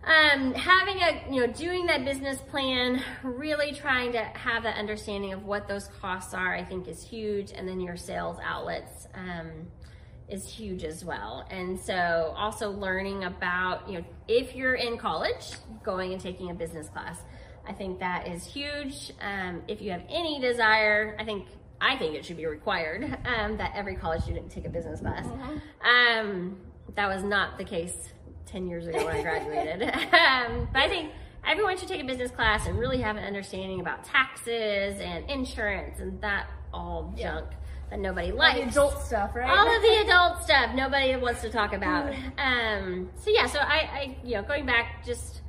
um, 0.07 0.53
having 0.53 1.01
a, 1.01 1.21
you 1.29 1.45
know, 1.45 1.51
doing 1.51 1.85
that 1.87 2.05
business 2.05 2.39
plan, 2.39 3.03
really 3.23 3.73
trying 3.73 4.13
to 4.13 4.19
have 4.19 4.63
that 4.63 4.77
understanding 4.77 5.33
of 5.33 5.43
what 5.43 5.67
those 5.67 5.89
costs 5.99 6.33
are, 6.33 6.55
I 6.55 6.63
think 6.63 6.87
is 6.87 7.03
huge. 7.03 7.51
And 7.51 7.67
then 7.67 7.81
your 7.81 7.97
sales 7.97 8.37
outlets 8.41 9.07
um, 9.13 9.67
is 10.29 10.47
huge 10.47 10.85
as 10.85 11.03
well. 11.03 11.45
And 11.51 11.77
so 11.77 12.33
also 12.37 12.71
learning 12.71 13.25
about, 13.25 13.89
you 13.89 13.97
know, 13.97 14.05
if 14.29 14.55
you're 14.55 14.75
in 14.75 14.97
college, 14.97 15.51
going 15.83 16.13
and 16.13 16.21
taking 16.21 16.51
a 16.51 16.53
business 16.53 16.87
class, 16.87 17.19
I 17.67 17.73
think 17.73 17.99
that 17.99 18.29
is 18.29 18.45
huge. 18.45 19.11
Um, 19.19 19.61
if 19.67 19.81
you 19.81 19.91
have 19.91 20.03
any 20.09 20.39
desire, 20.39 21.17
I 21.19 21.25
think 21.25 21.47
I 21.81 21.97
think 21.97 22.15
it 22.15 22.25
should 22.25 22.37
be 22.37 22.45
required 22.45 23.03
um, 23.25 23.57
that 23.57 23.73
every 23.75 23.95
college 23.95 24.23
student 24.23 24.49
take 24.49 24.65
a 24.65 24.69
business 24.69 25.01
class. 25.01 25.25
Mm-hmm. 25.27 26.27
Um, 26.27 26.57
that 26.95 27.07
was 27.07 27.23
not 27.23 27.57
the 27.57 27.65
case 27.65 28.09
10 28.47 28.67
years 28.67 28.87
ago 28.87 29.05
when 29.05 29.15
I 29.15 29.21
graduated. 29.21 29.83
um, 29.83 30.67
but 30.73 30.81
I 30.81 30.87
think 30.87 31.11
everyone 31.45 31.77
should 31.77 31.87
take 31.87 32.01
a 32.01 32.05
business 32.05 32.31
class 32.31 32.67
and 32.67 32.77
really 32.77 32.99
have 32.99 33.15
an 33.17 33.23
understanding 33.23 33.79
about 33.79 34.03
taxes 34.03 34.99
and 34.99 35.29
insurance 35.29 35.99
and 35.99 36.19
that 36.21 36.49
all 36.73 37.13
yeah. 37.15 37.35
junk 37.35 37.47
that 37.89 37.99
nobody 37.99 38.31
likes. 38.31 38.57
All 38.57 38.63
the 38.63 38.69
adult 38.69 39.01
stuff, 39.01 39.35
right? 39.35 39.49
All 39.49 39.75
of 39.75 39.81
the 39.81 40.01
adult 40.05 40.43
stuff 40.43 40.75
nobody 40.75 41.15
wants 41.15 41.41
to 41.41 41.49
talk 41.49 41.73
about. 41.73 42.13
um, 42.37 43.09
so 43.15 43.29
yeah, 43.29 43.47
so 43.47 43.59
I, 43.59 43.77
I, 43.77 44.17
you 44.23 44.35
know, 44.35 44.43
going 44.43 44.65
back, 44.65 45.05
just 45.05 45.41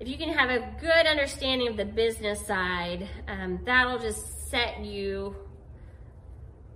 if 0.00 0.08
you 0.08 0.16
can 0.16 0.30
have 0.30 0.50
a 0.50 0.74
good 0.80 1.06
understanding 1.06 1.68
of 1.68 1.76
the 1.76 1.84
business 1.84 2.44
side, 2.46 3.08
um, 3.26 3.60
that'll 3.64 3.98
just 3.98 4.48
set 4.50 4.84
you 4.84 5.34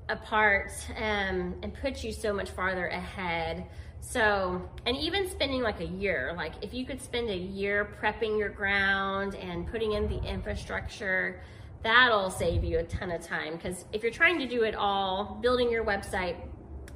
apart 0.08 0.70
um, 0.96 1.54
and 1.62 1.72
put 1.80 2.04
you 2.04 2.12
so 2.12 2.32
much 2.32 2.50
farther 2.50 2.86
ahead 2.88 3.66
so, 4.04 4.60
and 4.84 4.96
even 4.96 5.30
spending 5.30 5.62
like 5.62 5.80
a 5.80 5.86
year, 5.86 6.34
like 6.36 6.54
if 6.60 6.74
you 6.74 6.84
could 6.84 7.00
spend 7.00 7.30
a 7.30 7.36
year 7.36 7.96
prepping 8.02 8.36
your 8.36 8.48
ground 8.48 9.36
and 9.36 9.66
putting 9.66 9.92
in 9.92 10.08
the 10.08 10.20
infrastructure, 10.24 11.40
that'll 11.84 12.28
save 12.28 12.64
you 12.64 12.80
a 12.80 12.82
ton 12.82 13.12
of 13.12 13.22
time. 13.22 13.56
Because 13.56 13.84
if 13.92 14.02
you're 14.02 14.12
trying 14.12 14.40
to 14.40 14.46
do 14.48 14.64
it 14.64 14.74
all, 14.74 15.38
building 15.40 15.70
your 15.70 15.84
website, 15.84 16.36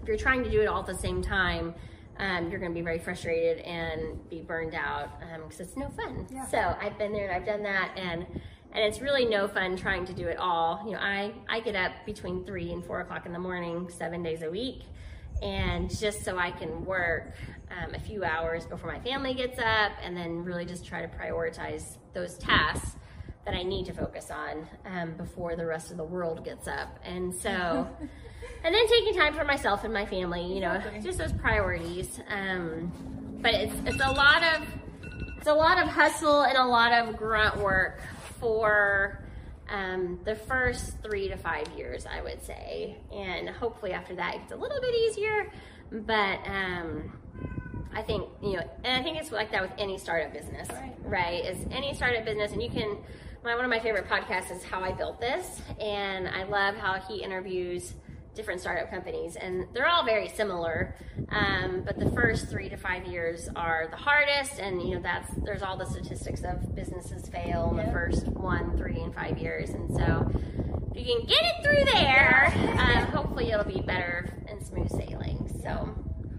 if 0.03 0.09
you're 0.09 0.17
trying 0.17 0.43
to 0.43 0.51
do 0.51 0.61
it 0.61 0.67
all 0.67 0.81
at 0.81 0.87
the 0.87 0.97
same 0.97 1.23
time, 1.23 1.75
um, 2.19 2.51
you're 2.51 2.59
going 2.59 2.73
to 2.73 2.77
be 2.77 2.83
very 2.83 2.99
frustrated 2.99 3.59
and 3.61 4.29
be 4.29 4.43
burned 4.43 4.75
out 4.75 5.21
because 5.45 5.61
um, 5.61 5.67
it's 5.67 5.77
no 5.77 5.89
fun. 5.91 6.27
Yeah. 6.33 6.47
So 6.47 6.59
I've 6.59 6.99
been 6.99 7.13
there 7.13 7.29
and 7.29 7.37
I've 7.37 7.47
done 7.47 7.63
that, 7.63 7.93
and 7.97 8.27
and 8.73 8.85
it's 8.85 9.01
really 9.01 9.27
no 9.27 9.47
fun 9.47 9.77
trying 9.77 10.07
to 10.07 10.13
do 10.13 10.27
it 10.27 10.39
all. 10.39 10.83
You 10.85 10.93
know, 10.93 10.99
I 10.99 11.35
I 11.49 11.61
get 11.61 11.77
up 11.77 11.93
between 12.05 12.45
three 12.45 12.73
and 12.73 12.85
four 12.85 13.01
o'clock 13.01 13.27
in 13.27 13.33
the 13.33 13.39
morning, 13.39 13.89
seven 13.91 14.25
days 14.25 14.43
a 14.43 14.51
week 14.51 14.83
and 15.43 15.95
just 15.97 16.25
so 16.25 16.39
I 16.39 16.51
can 16.51 16.85
work 16.85 17.35
um, 17.71 17.95
a 17.95 17.99
few 17.99 18.25
hours 18.25 18.67
before 18.67 18.93
my 18.93 19.01
family 19.01 19.35
gets 19.35 19.59
up 19.59 19.93
and 20.03 20.17
then 20.17 20.45
really 20.45 20.65
just 20.65 20.85
try 20.85 21.03
to 21.03 21.09
prioritize 21.09 21.99
those 22.15 22.39
tasks 22.39 22.97
that 23.45 23.55
I 23.55 23.63
need 23.63 23.87
to 23.87 23.93
focus 23.93 24.31
on 24.31 24.67
um, 24.85 25.13
before 25.13 25.57
the 25.57 25.65
rest 25.65 25.91
of 25.91 25.97
the 25.97 26.05
world 26.05 26.45
gets 26.45 26.67
up. 26.67 26.99
And 27.05 27.35
so, 27.35 27.49
and 28.65 28.75
then 28.75 28.89
taking 28.89 29.15
time 29.15 29.35
for 29.35 29.45
myself 29.45 29.85
and 29.85 29.93
my 29.93 30.05
family, 30.07 30.53
you 30.53 30.61
know, 30.61 30.73
exactly. 30.73 31.01
just 31.01 31.19
those 31.19 31.33
priorities. 31.33 32.21
Um, 32.29 32.93
but 33.41 33.55
it's, 33.55 33.75
it's 33.85 34.03
a 34.03 34.11
lot 34.11 34.43
of, 34.43 34.67
it's 35.39 35.47
a 35.47 35.55
lot 35.55 35.81
of 35.81 35.89
hustle 35.89 36.43
and 36.43 36.57
a 36.57 36.65
lot 36.65 36.93
of 36.93 37.17
grunt 37.17 37.57
work 37.59 38.01
for 38.41 39.26
um, 39.69 40.21
the 40.25 40.35
first 40.35 41.03
three 41.03 41.29
to 41.29 41.37
five 41.37 41.67
years, 41.77 42.07
I 42.07 42.23
would 42.23 42.43
say. 42.43 42.97
And 43.13 43.49
hopefully 43.49 43.93
after 43.93 44.15
that, 44.17 44.35
it 44.35 44.39
gets 44.39 44.53
a 44.53 44.57
little 44.57 44.81
bit 44.81 44.95
easier. 44.95 45.53
But 45.91 46.39
um, 46.47 47.13
I 47.95 48.03
think, 48.03 48.29
you 48.43 48.55
know, 48.55 48.71
and 48.85 48.97
I 48.97 49.03
think 49.03 49.19
it's 49.19 49.33
like 49.33 49.51
that 49.53 49.63
with 49.63 49.73
any 49.79 49.99
startup 49.99 50.33
business, 50.33 50.69
right? 50.71 50.95
right? 51.05 51.45
Is 51.45 51.59
any 51.71 51.95
startup 51.95 52.25
business, 52.25 52.53
and 52.53 52.63
you 52.63 52.71
can, 52.71 52.97
my, 53.45 53.55
one 53.55 53.65
of 53.65 53.71
my 53.71 53.81
favorite 53.81 54.09
podcasts 54.09 54.51
is 54.55 54.65
How 54.65 54.81
I 54.81 54.93
Built 54.93 55.21
This. 55.21 55.63
And 55.81 56.29
I 56.29 56.45
love 56.45 56.77
how 56.77 56.95
he 57.01 57.23
interviews 57.23 57.95
different 58.37 58.61
startup 58.61 58.91
companies, 58.91 59.35
and 59.37 59.67
they're 59.73 59.89
all 59.89 60.05
very 60.05 60.29
similar. 60.29 60.95
Um, 61.31 61.83
but 61.85 61.99
the 61.99 62.11
first 62.11 62.49
three 62.49 62.69
to 62.69 62.77
five 62.77 63.07
years 63.07 63.49
are 63.57 63.89
the 63.91 63.97
hardest, 63.97 64.61
and 64.61 64.81
you 64.81 64.95
know 64.95 65.01
that's 65.01 65.33
there's 65.45 65.63
all 65.63 65.77
the 65.77 65.87
statistics 65.87 66.43
of 66.45 66.75
businesses 66.75 67.29
fail 67.29 67.71
in 67.71 67.85
the 67.85 67.93
first 67.93 68.27
one, 68.29 68.77
three, 68.77 69.01
and 69.01 69.15
five 69.15 69.39
years, 69.39 69.71
and 69.71 69.91
so 69.97 70.31
if 70.95 71.07
you 71.07 71.17
can 71.17 71.27
get 71.27 71.43
it 71.43 71.65
through 71.65 71.93
there, 71.93 72.53
uh, 72.79 73.07
hopefully 73.07 73.51
it'll 73.51 73.65
be 73.65 73.81
better 73.81 74.29
and 74.49 74.65
smooth 74.65 74.91
sailing. 74.91 75.51
So. 75.63 75.95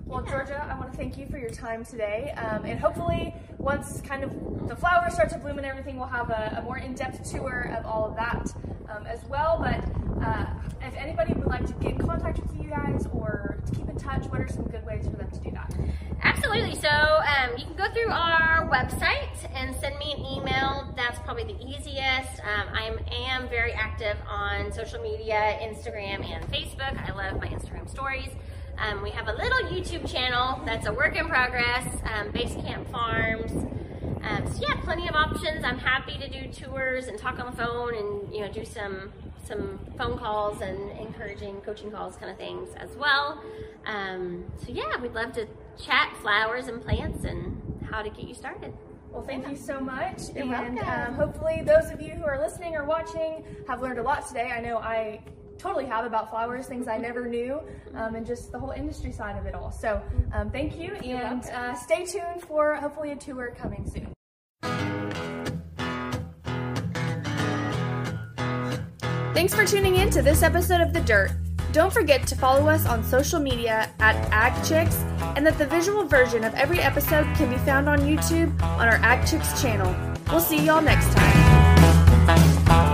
Well, 0.07 0.21
Georgia, 0.21 0.65
I 0.71 0.79
want 0.79 0.89
to 0.93 0.97
thank 0.97 1.17
you 1.17 1.27
for 1.27 1.37
your 1.37 1.49
time 1.49 1.83
today. 1.83 2.33
Um, 2.37 2.63
and 2.63 2.79
hopefully, 2.79 3.35
once 3.57 3.99
kind 3.99 4.23
of 4.23 4.31
the 4.69 4.75
flowers 4.75 5.13
start 5.13 5.29
to 5.31 5.37
bloom 5.37 5.57
and 5.57 5.67
everything, 5.67 5.97
we'll 5.97 6.07
have 6.07 6.29
a, 6.29 6.59
a 6.59 6.61
more 6.61 6.77
in 6.77 6.93
depth 6.93 7.29
tour 7.29 7.75
of 7.77 7.85
all 7.85 8.05
of 8.05 8.15
that 8.15 8.53
um, 8.89 9.05
as 9.05 9.25
well. 9.25 9.59
But 9.59 10.25
uh, 10.25 10.45
if 10.81 10.95
anybody 10.95 11.33
would 11.33 11.47
like 11.47 11.65
to 11.65 11.73
get 11.73 11.91
in 11.91 12.07
contact 12.07 12.39
with 12.39 12.55
you 12.55 12.69
guys 12.69 13.05
or 13.11 13.57
to 13.65 13.75
keep 13.75 13.89
in 13.89 13.97
touch, 13.97 14.25
what 14.27 14.39
are 14.39 14.47
some 14.47 14.63
good 14.63 14.85
ways 14.85 15.03
for 15.03 15.17
them 15.17 15.29
to 15.29 15.39
do 15.41 15.51
that? 15.51 15.75
Absolutely. 16.23 16.75
So 16.75 16.87
um, 16.87 17.57
you 17.57 17.65
can 17.65 17.75
go 17.75 17.91
through 17.91 18.09
our 18.09 18.69
website 18.69 19.53
and 19.53 19.75
send 19.75 19.97
me 19.97 20.13
an 20.13 20.19
email. 20.25 20.93
That's 20.95 21.19
probably 21.19 21.43
the 21.43 21.61
easiest. 21.65 22.39
Um, 22.39 22.69
I 22.73 22.95
am 23.11 23.49
very 23.49 23.73
active 23.73 24.15
on 24.25 24.71
social 24.71 25.01
media, 25.01 25.59
Instagram 25.61 26.25
and 26.25 26.49
Facebook. 26.49 26.97
I 27.05 27.11
love 27.11 27.41
my 27.41 27.47
Instagram 27.47 27.89
stories. 27.89 28.29
Um, 28.77 29.01
we 29.01 29.09
have 29.11 29.27
a 29.27 29.33
little 29.33 29.69
YouTube 29.69 30.09
channel 30.11 30.61
that's 30.65 30.85
a 30.85 30.93
work 30.93 31.15
in 31.15 31.27
progress, 31.27 31.87
um, 32.13 32.31
Basecamp 32.31 32.89
Farms. 32.91 33.51
Um, 34.21 34.53
so 34.53 34.61
yeah, 34.61 34.79
plenty 34.83 35.07
of 35.07 35.15
options. 35.15 35.63
I'm 35.63 35.79
happy 35.79 36.17
to 36.19 36.29
do 36.29 36.51
tours 36.51 37.07
and 37.07 37.17
talk 37.17 37.39
on 37.39 37.51
the 37.51 37.57
phone 37.57 37.95
and 37.95 38.33
you 38.33 38.41
know 38.41 38.51
do 38.51 38.65
some 38.65 39.11
some 39.43 39.79
phone 39.97 40.17
calls 40.17 40.61
and 40.61 40.91
encouraging 40.99 41.61
coaching 41.61 41.89
calls 41.89 42.17
kind 42.17 42.31
of 42.31 42.37
things 42.37 42.69
as 42.75 42.95
well. 42.97 43.41
Um, 43.85 44.45
so 44.57 44.71
yeah, 44.71 44.99
we'd 45.01 45.13
love 45.13 45.31
to 45.33 45.47
chat 45.81 46.13
flowers 46.21 46.67
and 46.67 46.81
plants 46.81 47.23
and 47.23 47.79
how 47.89 48.01
to 48.01 48.09
get 48.09 48.27
you 48.27 48.35
started. 48.35 48.73
Well, 49.11 49.23
thank 49.23 49.47
you 49.47 49.55
so 49.55 49.79
much. 49.79 50.21
You're 50.35 50.53
and 50.53 50.79
um, 50.79 51.13
hopefully, 51.15 51.63
those 51.65 51.89
of 51.91 52.01
you 52.01 52.11
who 52.11 52.25
are 52.25 52.39
listening 52.39 52.75
or 52.75 52.83
watching 52.83 53.43
have 53.67 53.81
learned 53.81 53.99
a 53.99 54.03
lot 54.03 54.27
today. 54.27 54.51
I 54.51 54.59
know 54.59 54.77
I 54.77 55.21
totally 55.57 55.85
have 55.85 56.05
about 56.05 56.29
flowers, 56.29 56.67
things 56.67 56.87
I 56.87 56.97
never 56.97 57.27
knew, 57.27 57.59
um, 57.95 58.15
and 58.15 58.25
just 58.25 58.51
the 58.51 58.59
whole 58.59 58.71
industry 58.71 59.11
side 59.11 59.37
of 59.37 59.45
it 59.45 59.55
all. 59.55 59.71
So, 59.71 60.01
um, 60.33 60.51
thank 60.51 60.77
you, 60.77 60.93
and 60.95 61.43
uh, 61.45 61.73
stay 61.75 62.05
tuned 62.05 62.41
for 62.41 62.75
hopefully 62.75 63.11
a 63.11 63.15
tour 63.15 63.55
coming 63.57 63.89
soon. 63.89 64.13
Thanks 69.33 69.53
for 69.53 69.65
tuning 69.65 69.97
in 69.97 70.09
to 70.09 70.21
this 70.23 70.41
episode 70.41 70.81
of 70.81 70.93
The 70.93 71.01
Dirt. 71.01 71.31
Don't 71.71 71.93
forget 71.93 72.25
to 72.27 72.35
follow 72.35 72.67
us 72.67 72.87
on 72.87 73.03
social 73.03 73.39
media 73.39 73.93
at 73.99 74.15
AgChicks 74.31 74.95
and 75.37 75.45
that 75.45 75.59
the 75.59 75.67
visual 75.67 76.05
version 76.05 76.43
of 76.43 76.55
every 76.55 76.79
episode 76.79 77.23
can 77.35 77.49
be 77.49 77.57
found 77.57 77.87
on 77.87 77.99
YouTube 77.99 78.59
on 78.63 78.87
our 78.87 78.97
AgChicks 78.99 79.61
channel. 79.61 79.95
We'll 80.31 80.39
see 80.39 80.65
y'all 80.65 80.81
next 80.81 81.13
time. 81.13 82.86